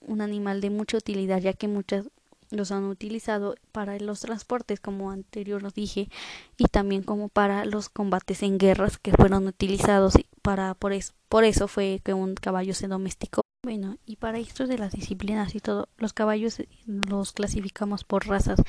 un 0.00 0.20
animal 0.22 0.62
de 0.62 0.70
mucha 0.70 0.96
utilidad, 0.96 1.40
ya 1.40 1.52
que 1.52 1.68
muchas 1.68 2.06
los 2.50 2.72
han 2.72 2.84
utilizado 2.84 3.54
para 3.72 3.98
los 3.98 4.20
transportes, 4.20 4.80
como 4.80 5.10
anterior 5.10 5.64
os 5.64 5.74
dije, 5.74 6.08
y 6.56 6.64
también 6.64 7.02
como 7.02 7.28
para 7.28 7.64
los 7.64 7.88
combates 7.88 8.42
en 8.42 8.58
guerras 8.58 8.98
que 8.98 9.12
fueron 9.12 9.46
utilizados 9.46 10.14
para 10.42 10.74
por 10.74 10.92
eso, 10.92 11.12
por 11.28 11.44
eso 11.44 11.68
fue 11.68 12.00
que 12.04 12.14
un 12.14 12.34
caballo 12.34 12.74
se 12.74 12.88
domesticó. 12.88 13.42
Bueno, 13.62 13.98
y 14.06 14.16
para 14.16 14.38
esto 14.38 14.66
de 14.66 14.78
las 14.78 14.92
disciplinas 14.92 15.54
y 15.54 15.60
todo, 15.60 15.88
los 15.98 16.12
caballos 16.12 16.62
los 16.86 17.32
clasificamos 17.32 18.04
por 18.04 18.26
razas. 18.26 18.60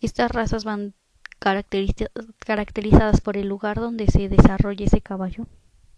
Estas 0.00 0.30
razas 0.30 0.64
van 0.64 0.94
caracterizadas 1.38 3.20
por 3.20 3.36
el 3.36 3.48
lugar 3.48 3.80
donde 3.80 4.06
se 4.06 4.28
desarrolla 4.28 4.86
ese 4.86 5.00
caballo, 5.00 5.46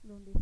donde 0.02 0.32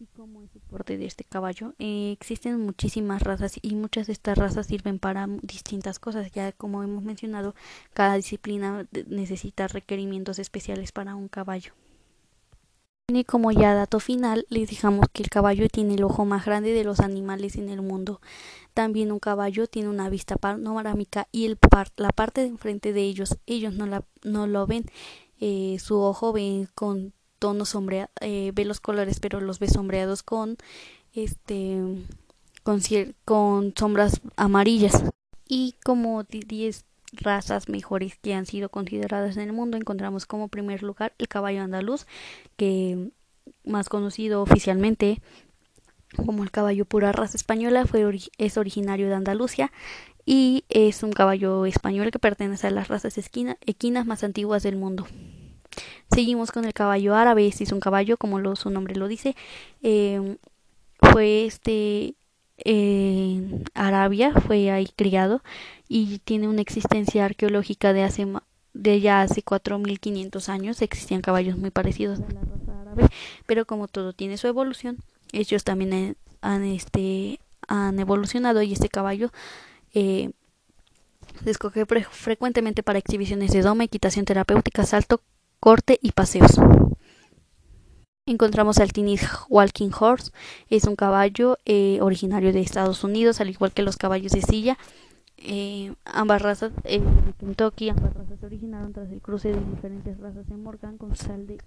y 0.00 0.06
cómo 0.06 0.42
es 0.42 0.50
porte 0.68 0.96
de 0.98 1.06
este 1.06 1.24
caballo. 1.24 1.74
Eh, 1.78 2.12
existen 2.12 2.60
muchísimas 2.60 3.22
razas 3.22 3.58
y 3.60 3.74
muchas 3.74 4.06
de 4.06 4.12
estas 4.12 4.38
razas 4.38 4.66
sirven 4.66 4.98
para 4.98 5.26
distintas 5.42 5.98
cosas. 5.98 6.30
Ya 6.32 6.52
como 6.52 6.82
hemos 6.82 7.02
mencionado, 7.02 7.54
cada 7.94 8.14
disciplina 8.14 8.86
necesita 9.06 9.68
requerimientos 9.68 10.38
especiales 10.38 10.92
para 10.92 11.14
un 11.14 11.28
caballo. 11.28 11.72
Y 13.10 13.24
como 13.24 13.50
ya 13.52 13.72
dato 13.72 14.00
final, 14.00 14.44
les 14.50 14.68
dejamos 14.68 15.06
que 15.10 15.22
el 15.22 15.30
caballo 15.30 15.66
tiene 15.70 15.94
el 15.94 16.04
ojo 16.04 16.26
más 16.26 16.44
grande 16.44 16.74
de 16.74 16.84
los 16.84 17.00
animales 17.00 17.56
en 17.56 17.70
el 17.70 17.80
mundo. 17.80 18.20
También 18.74 19.12
un 19.12 19.18
caballo 19.18 19.66
tiene 19.66 19.88
una 19.88 20.10
vista 20.10 20.36
panorámica 20.36 21.26
y 21.32 21.46
el 21.46 21.58
la 21.96 22.10
parte 22.10 22.42
de 22.42 22.48
enfrente 22.48 22.92
de 22.92 23.00
ellos, 23.00 23.38
ellos 23.46 23.72
no, 23.72 23.86
la, 23.86 24.04
no 24.24 24.46
lo 24.46 24.66
ven. 24.66 24.84
Eh, 25.40 25.78
su 25.80 25.98
ojo 25.98 26.34
ve 26.34 26.68
con 26.74 27.14
tonos 27.38 27.70
sombreados, 27.70 28.10
eh, 28.20 28.52
ve 28.54 28.64
los 28.64 28.80
colores, 28.80 29.20
pero 29.20 29.40
los 29.40 29.58
ve 29.58 29.68
sombreados 29.68 30.22
con 30.22 30.56
este 31.14 31.80
con, 32.62 32.80
con 33.24 33.74
sombras 33.76 34.20
amarillas. 34.36 35.04
Y 35.48 35.76
como 35.82 36.24
10 36.24 36.84
razas 37.12 37.68
mejores 37.68 38.18
que 38.18 38.34
han 38.34 38.46
sido 38.46 38.68
consideradas 38.68 39.36
en 39.36 39.44
el 39.44 39.52
mundo, 39.52 39.76
encontramos 39.76 40.26
como 40.26 40.48
primer 40.48 40.82
lugar 40.82 41.14
el 41.18 41.28
caballo 41.28 41.62
andaluz, 41.62 42.06
que 42.56 43.10
más 43.64 43.88
conocido 43.88 44.42
oficialmente 44.42 45.22
como 46.16 46.42
el 46.42 46.50
caballo 46.50 46.84
pura 46.84 47.12
raza 47.12 47.36
española, 47.36 47.86
fue 47.86 48.04
es 48.38 48.56
originario 48.56 49.08
de 49.08 49.14
Andalucía 49.14 49.70
y 50.24 50.64
es 50.68 51.02
un 51.02 51.12
caballo 51.12 51.66
español 51.66 52.10
que 52.10 52.18
pertenece 52.18 52.66
a 52.66 52.70
las 52.70 52.88
razas 52.88 53.18
equinas 53.18 54.06
más 54.06 54.24
antiguas 54.24 54.62
del 54.62 54.76
mundo. 54.76 55.06
Seguimos 56.10 56.52
con 56.52 56.64
el 56.64 56.72
caballo 56.72 57.14
árabe. 57.14 57.46
Este 57.46 57.64
es 57.64 57.72
un 57.72 57.80
caballo, 57.80 58.16
como 58.16 58.38
lo, 58.38 58.56
su 58.56 58.70
nombre 58.70 58.94
lo 58.96 59.08
dice. 59.08 59.36
Eh, 59.82 60.36
fue 61.00 61.46
este 61.46 62.14
en 62.58 63.64
Arabia, 63.74 64.32
fue 64.32 64.70
ahí 64.70 64.88
criado 64.96 65.42
y 65.88 66.18
tiene 66.20 66.48
una 66.48 66.60
existencia 66.60 67.24
arqueológica 67.24 67.92
de 67.92 68.02
hace 68.02 68.26
de 68.74 69.00
ya 69.00 69.22
hace 69.22 69.42
4500 69.42 70.48
años. 70.48 70.82
Existían 70.82 71.20
caballos 71.20 71.56
muy 71.56 71.70
parecidos 71.70 72.18
a 72.18 72.32
la 72.32 72.40
raza 72.40 72.80
árabe, 72.80 73.08
pero 73.46 73.64
como 73.64 73.86
todo 73.86 74.12
tiene 74.12 74.36
su 74.38 74.48
evolución, 74.48 74.98
ellos 75.32 75.64
también 75.64 76.16
han 76.40 76.64
este 76.64 77.40
han 77.68 77.98
evolucionado 78.00 78.62
y 78.62 78.72
este 78.72 78.88
caballo 78.88 79.30
eh, 79.94 80.30
se 81.44 81.50
escoge 81.50 81.86
frecuentemente 82.10 82.82
para 82.82 82.98
exhibiciones 82.98 83.52
de 83.52 83.62
doma, 83.62 83.84
equitación 83.84 84.24
terapéutica, 84.24 84.84
salto, 84.84 85.20
corte 85.60 85.98
y 86.02 86.12
paseos. 86.12 86.52
Encontramos 88.26 88.78
al 88.78 88.92
Teenage 88.92 89.26
Walking 89.48 89.90
Horse, 89.98 90.32
es 90.68 90.84
un 90.84 90.96
caballo 90.96 91.56
eh, 91.64 91.98
originario 92.02 92.52
de 92.52 92.60
Estados 92.60 93.02
Unidos, 93.02 93.40
al 93.40 93.48
igual 93.48 93.72
que 93.72 93.82
los 93.82 93.96
caballos 93.96 94.32
de 94.32 94.42
silla. 94.42 94.76
Eh, 95.38 95.94
ambas 96.04 96.42
razas, 96.42 96.72
Kentucky, 97.38 97.88
ambas 97.88 98.12
razas 98.12 98.38
se 98.38 98.44
originaron 98.44 98.92
tras 98.92 99.08
el 99.10 99.22
cruce 99.22 99.52
de 99.52 99.60
diferentes 99.60 100.18
razas 100.18 100.50
en 100.50 100.62
Morgan 100.62 100.98
con 100.98 101.16
sal 101.16 101.46
de 101.46 101.58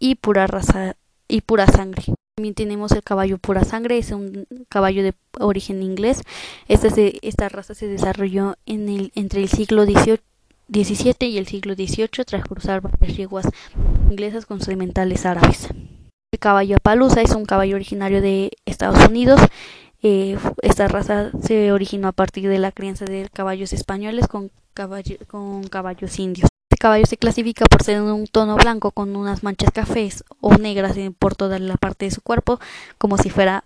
y 0.00 0.14
pura 0.16 0.46
raza 0.46 0.96
y 1.28 1.42
pura 1.42 1.66
sangre. 1.66 2.04
También 2.36 2.54
tenemos 2.54 2.92
el 2.92 3.02
caballo 3.02 3.38
pura 3.38 3.64
sangre, 3.64 3.98
es 3.98 4.10
un 4.10 4.46
caballo 4.68 5.02
de 5.02 5.14
origen 5.38 5.82
inglés. 5.82 6.22
Esta, 6.66 6.88
esta 7.22 7.48
raza 7.48 7.74
se 7.74 7.88
desarrolló 7.88 8.56
en 8.64 8.88
el, 8.88 9.12
entre 9.14 9.42
el 9.42 9.48
siglo 9.48 9.84
XVIII 9.84 10.20
XVII 10.72 11.28
y 11.28 11.38
el 11.38 11.46
siglo 11.46 11.74
XVIII 11.74 12.24
tras 12.26 12.44
cruzar 12.44 12.80
varias 12.80 13.16
yeguas 13.16 13.48
inglesas 14.10 14.46
con 14.46 14.60
sementales 14.60 15.26
árabes. 15.26 15.68
El 16.30 16.38
caballo 16.38 16.76
apalusa 16.76 17.22
es 17.22 17.30
un 17.32 17.46
caballo 17.46 17.76
originario 17.76 18.20
de 18.20 18.52
Estados 18.66 19.08
Unidos. 19.08 19.40
Eh, 20.02 20.38
esta 20.62 20.86
raza 20.86 21.30
se 21.42 21.72
originó 21.72 22.08
a 22.08 22.12
partir 22.12 22.48
de 22.48 22.58
la 22.58 22.70
crianza 22.70 23.04
de 23.04 23.28
caballos 23.32 23.72
españoles 23.72 24.28
con, 24.28 24.50
caballos 24.74 26.18
indios. 26.18 26.48
Este 26.70 26.78
caballo 26.78 27.06
se 27.06 27.16
clasifica 27.16 27.64
por 27.64 27.82
ser 27.82 28.02
un 28.02 28.26
tono 28.26 28.56
blanco 28.56 28.92
con 28.92 29.16
unas 29.16 29.42
manchas 29.42 29.70
cafés 29.72 30.22
o 30.40 30.54
negras 30.56 30.96
por 31.18 31.34
toda 31.34 31.58
la 31.58 31.76
parte 31.76 32.04
de 32.04 32.10
su 32.10 32.20
cuerpo, 32.20 32.60
como 32.98 33.16
si 33.16 33.30
fuera 33.30 33.64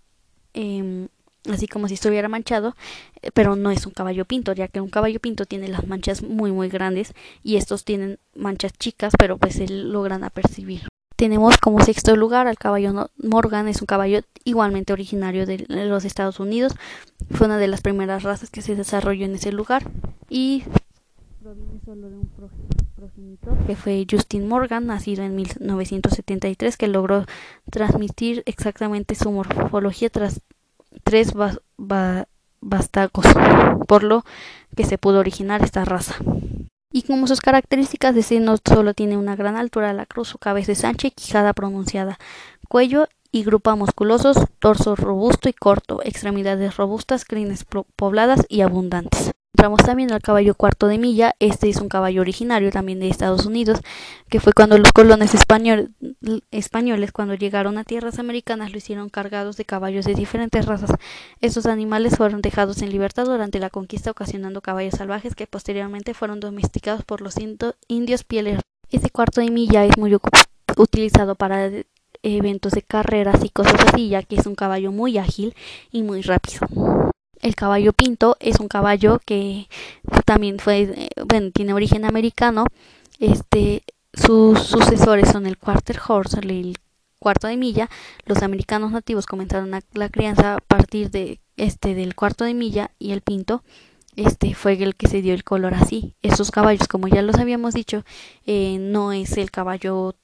eh, 0.54 1.08
así 1.50 1.66
como 1.66 1.88
si 1.88 1.94
estuviera 1.94 2.28
manchado, 2.28 2.74
eh, 3.22 3.31
pero 3.33 3.57
no 3.57 3.70
es 3.70 3.87
un 3.87 3.92
caballo 3.92 4.24
pinto, 4.24 4.52
ya 4.52 4.68
que 4.68 4.81
un 4.81 4.90
caballo 4.90 5.20
pinto 5.20 5.46
tiene 5.46 5.68
las 5.68 5.87
manchas 5.87 6.22
muy 6.22 6.52
muy 6.52 6.68
grandes 6.68 7.14
y 7.42 7.57
estos 7.57 7.85
tienen 7.85 8.18
manchas 8.35 8.72
chicas, 8.78 9.14
pero 9.18 9.38
pues 9.38 9.55
se 9.55 9.68
logran 9.68 10.24
apercibir. 10.24 10.88
Tenemos 11.16 11.57
como 11.59 11.85
sexto 11.85 12.16
lugar 12.16 12.48
al 12.48 12.59
caballo 12.59 13.11
Morgan, 13.16 13.68
es 13.68 13.81
un 13.81 13.87
caballo 13.87 14.20
igualmente 14.44 14.92
originario 14.92 15.46
de 15.46 15.64
los 15.68 16.05
Estados 16.05 16.40
Unidos, 16.40 16.74
fue 17.31 17.46
una 17.46 17.59
de 17.59 17.68
las 17.68 17.81
primeras 17.81 18.22
razas 18.22 18.50
que 18.50 18.62
se 18.62 18.74
desarrolló 18.74 19.24
en 19.24 19.35
ese 19.35 19.52
lugar 19.52 19.85
y 20.28 20.64
proviene 21.40 21.81
solo 21.85 22.09
de 22.09 22.16
un 22.16 22.26
progenitor 22.26 22.72
que 23.66 23.76
fue 23.76 24.07
Justin 24.09 24.46
Morgan, 24.46 24.87
nacido 24.87 25.24
en 25.24 25.35
1973, 25.35 26.76
que 26.76 26.88
logró 26.88 27.24
transmitir 27.70 28.42
exactamente 28.46 29.14
su 29.14 29.31
morfología 29.33 30.09
tras 30.09 30.40
tres 31.05 31.33
bastacos, 32.61 33.26
por 33.88 34.02
lo 34.02 34.24
que 34.76 34.85
se 34.85 34.98
pudo 34.98 35.18
originar 35.20 35.62
esta 35.62 35.85
raza. 35.85 36.16
Y 36.92 37.02
como 37.02 37.26
sus 37.26 37.40
características 37.40 38.14
de 38.14 38.40
no 38.40 38.57
solo 38.57 38.92
tiene 38.92 39.16
una 39.16 39.35
gran 39.35 39.57
altura 39.57 39.92
la 39.94 40.07
cruz, 40.07 40.37
cabeza 40.38 40.72
es 40.72 40.85
ancha 40.85 41.09
y 41.09 41.11
quijada 41.12 41.55
pronunciada, 41.55 42.18
cuello 42.68 43.09
y 43.31 43.44
grupa 43.44 43.74
musculosos, 43.74 44.37
torso 44.59 44.94
robusto 44.94 45.48
y 45.48 45.55
corto, 45.55 46.02
extremidades 46.05 46.76
robustas, 46.76 47.24
crines 47.24 47.64
pobladas 47.96 48.44
y 48.48 48.61
abundantes. 48.61 49.33
Encontramos 49.54 49.86
también 49.86 50.10
al 50.12 50.22
caballo 50.22 50.54
cuarto 50.54 50.88
de 50.88 50.98
milla. 50.98 51.36
Este 51.38 51.68
es 51.68 51.76
un 51.76 51.88
caballo 51.88 52.22
originario 52.22 52.72
también 52.72 52.98
de 52.98 53.08
Estados 53.08 53.44
Unidos, 53.46 53.80
que 54.28 54.40
fue 54.40 54.54
cuando 54.54 54.78
los 54.78 54.92
colones 54.92 55.34
españoles, 55.34 57.12
cuando 57.12 57.34
llegaron 57.34 57.76
a 57.76 57.84
tierras 57.84 58.18
americanas, 58.18 58.72
lo 58.72 58.78
hicieron 58.78 59.10
cargados 59.10 59.56
de 59.56 59.64
caballos 59.64 60.06
de 60.06 60.14
diferentes 60.14 60.64
razas. 60.66 60.90
Estos 61.40 61.66
animales 61.66 62.16
fueron 62.16 62.40
dejados 62.40 62.82
en 62.82 62.90
libertad 62.90 63.26
durante 63.26 63.60
la 63.60 63.70
conquista, 63.70 64.10
ocasionando 64.10 64.62
caballos 64.62 64.94
salvajes 64.94 65.36
que 65.36 65.46
posteriormente 65.46 66.14
fueron 66.14 66.40
domesticados 66.40 67.04
por 67.04 67.20
los 67.20 67.36
indios 67.86 68.24
pieles. 68.24 68.58
Este 68.90 69.10
cuarto 69.10 69.42
de 69.42 69.50
milla 69.50 69.84
es 69.84 69.96
muy 69.96 70.18
utilizado 70.76 71.36
para 71.36 71.70
eventos 72.22 72.72
de 72.72 72.82
carreras 72.82 73.44
y 73.44 73.50
cosas 73.50 73.76
así, 73.86 74.08
ya 74.08 74.22
que 74.22 74.36
es 74.36 74.46
un 74.46 74.54
caballo 74.54 74.90
muy 74.90 75.18
ágil 75.18 75.54
y 75.92 76.02
muy 76.02 76.22
rápido. 76.22 76.66
El 77.42 77.55
caballo 77.55 77.92
pinto 77.92 78.37
es 78.40 78.61
un 78.61 78.68
caballo 78.68 79.20
que 79.24 79.68
también 80.24 80.59
fue, 80.59 80.83
eh, 80.83 81.09
bueno, 81.26 81.50
tiene 81.50 81.74
origen 81.74 82.05
americano. 82.07 82.64
Este, 83.18 83.83
sus 84.14 84.61
sucesores 84.61 85.28
son 85.28 85.46
el 85.46 85.59
quarter 85.59 85.98
horse, 86.07 86.40
el 86.40 86.78
cuarto 87.18 87.48
de 87.48 87.59
milla. 87.59 87.90
Los 88.24 88.42
americanos 88.42 88.92
nativos 88.92 89.26
comenzaron 89.26 89.70
la 89.70 90.09
crianza 90.09 90.55
a 90.55 90.59
partir 90.61 91.11
de 91.11 91.40
este 91.57 91.94
del 91.94 92.14
cuarto 92.14 92.44
de 92.44 92.55
milla 92.55 92.90
y 92.98 93.12
el 93.12 93.20
pinto 93.20 93.62
este 94.16 94.55
fue 94.55 94.74
el 94.74 94.94
que 94.94 95.09
se 95.09 95.22
dio 95.22 95.35
el 95.35 95.44
color 95.44 95.74
así. 95.74 96.14
Estos 96.22 96.50
caballos, 96.50 96.87
como 96.88 97.09
ya 97.09 97.22
los 97.22 97.37
habíamos 97.37 97.74
dicho, 97.74 98.05
eh, 98.47 98.76
no 98.78 99.12
es 99.12 99.36
el 99.38 99.51
caballo 99.51 100.14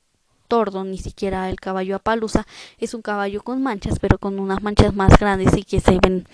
tordo, 0.47 0.85
ni 0.85 0.99
siquiera 0.99 1.49
el 1.51 1.61
caballo 1.61 1.97
apalusa, 1.97 2.47
es 2.79 2.95
un 2.95 3.03
caballo 3.03 3.43
con 3.43 3.63
manchas, 3.63 3.99
pero 3.99 4.19
con 4.19 4.39
unas 4.39 4.63
manchas 4.63 4.95
más 4.95 5.19
grandes 5.19 5.57
y 5.57 5.63
que 5.63 5.81
se 5.81 5.99
ven 6.03 6.27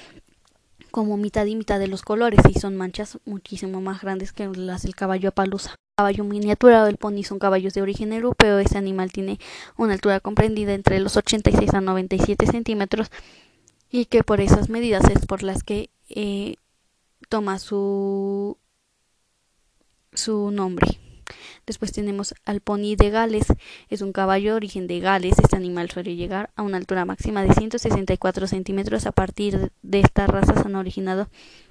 como 0.94 1.16
mitad 1.16 1.44
y 1.46 1.56
mitad 1.56 1.80
de 1.80 1.88
los 1.88 2.02
colores 2.02 2.38
y 2.48 2.56
son 2.60 2.76
manchas 2.76 3.18
muchísimo 3.24 3.80
más 3.80 4.00
grandes 4.00 4.32
que 4.32 4.46
las 4.46 4.84
del 4.84 4.94
caballo 4.94 5.30
apalusa. 5.30 5.74
Caballo 5.96 6.22
miniatura 6.22 6.84
del 6.84 6.98
pony 6.98 7.24
son 7.24 7.40
caballos 7.40 7.74
de 7.74 7.82
origen 7.82 8.12
europeo. 8.12 8.60
Este 8.60 8.78
animal 8.78 9.10
tiene 9.10 9.40
una 9.76 9.94
altura 9.94 10.20
comprendida 10.20 10.72
entre 10.72 11.00
los 11.00 11.16
86 11.16 11.74
a 11.74 11.80
97 11.80 12.46
centímetros 12.46 13.10
y 13.90 14.04
que 14.04 14.22
por 14.22 14.40
esas 14.40 14.68
medidas 14.68 15.02
es 15.10 15.26
por 15.26 15.42
las 15.42 15.64
que 15.64 15.90
eh, 16.10 16.58
toma 17.28 17.58
su 17.58 18.56
su 20.12 20.52
nombre. 20.52 21.00
Después 21.66 21.92
tenemos 21.92 22.34
al 22.44 22.60
pony 22.60 22.96
de 22.96 23.10
Gales, 23.10 23.46
es 23.88 24.00
un 24.02 24.12
caballo 24.12 24.50
de 24.50 24.56
origen 24.56 24.86
de 24.86 25.00
Gales. 25.00 25.38
Este 25.38 25.56
animal 25.56 25.90
suele 25.90 26.16
llegar 26.16 26.50
a 26.56 26.62
una 26.62 26.76
altura 26.76 27.04
máxima 27.04 27.42
de 27.42 27.52
164 27.52 28.46
centímetros. 28.46 29.06
A 29.06 29.12
partir 29.12 29.72
de 29.82 30.00
esta 30.00 30.26
raza 30.26 30.54
se 30.54 30.66
han 30.66 30.76
originado 30.76 31.28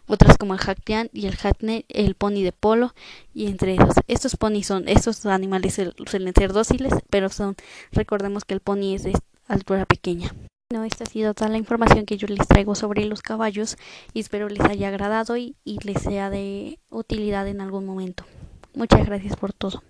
otras 0.08 0.38
como 0.38 0.54
el 0.54 0.60
Hacktian 0.60 1.10
y 1.14 1.28
el 1.28 1.36
Hackney, 1.36 1.86
el 1.90 2.16
pony 2.16 2.44
de 2.44 2.52
polo 2.52 2.94
y 3.34 3.48
entre 3.48 3.76
esos. 3.76 3.96
Estos 4.08 4.36
ponis 4.36 4.68
son, 4.68 4.88
estos 4.88 5.26
animales 5.26 5.74
suelen 5.74 6.34
ser 6.34 6.54
dóciles, 6.54 6.94
pero 7.10 7.30
son, 7.30 7.56
recordemos 7.92 8.46
que 8.46 8.54
el 8.54 8.60
pony 8.60 8.96
es 8.96 9.04
de 9.04 9.14
altura 9.48 9.86
pequeña. 9.86 10.34
No, 10.72 10.84
esta 10.84 11.04
ha 11.04 11.08
sido 11.08 11.34
toda 11.34 11.50
la 11.50 11.58
información 11.58 12.06
que 12.06 12.18
yo 12.18 12.28
les 12.28 12.48
traigo 12.48 12.74
sobre 12.74 13.06
los 13.06 13.22
caballos 13.22 13.78
y 14.14 14.20
espero 14.20 14.50
les 14.50 14.62
haya 14.62 14.88
agradado 14.88 15.38
y 15.38 15.56
les 15.64 16.02
sea 16.02 16.30
de 16.30 16.80
utilidad 16.90 17.48
en 17.48 17.62
algún 17.62 17.86
momento. 17.86 18.26
Muchas 18.76 19.06
gracias 19.06 19.36
por 19.36 19.54
todo. 19.54 19.84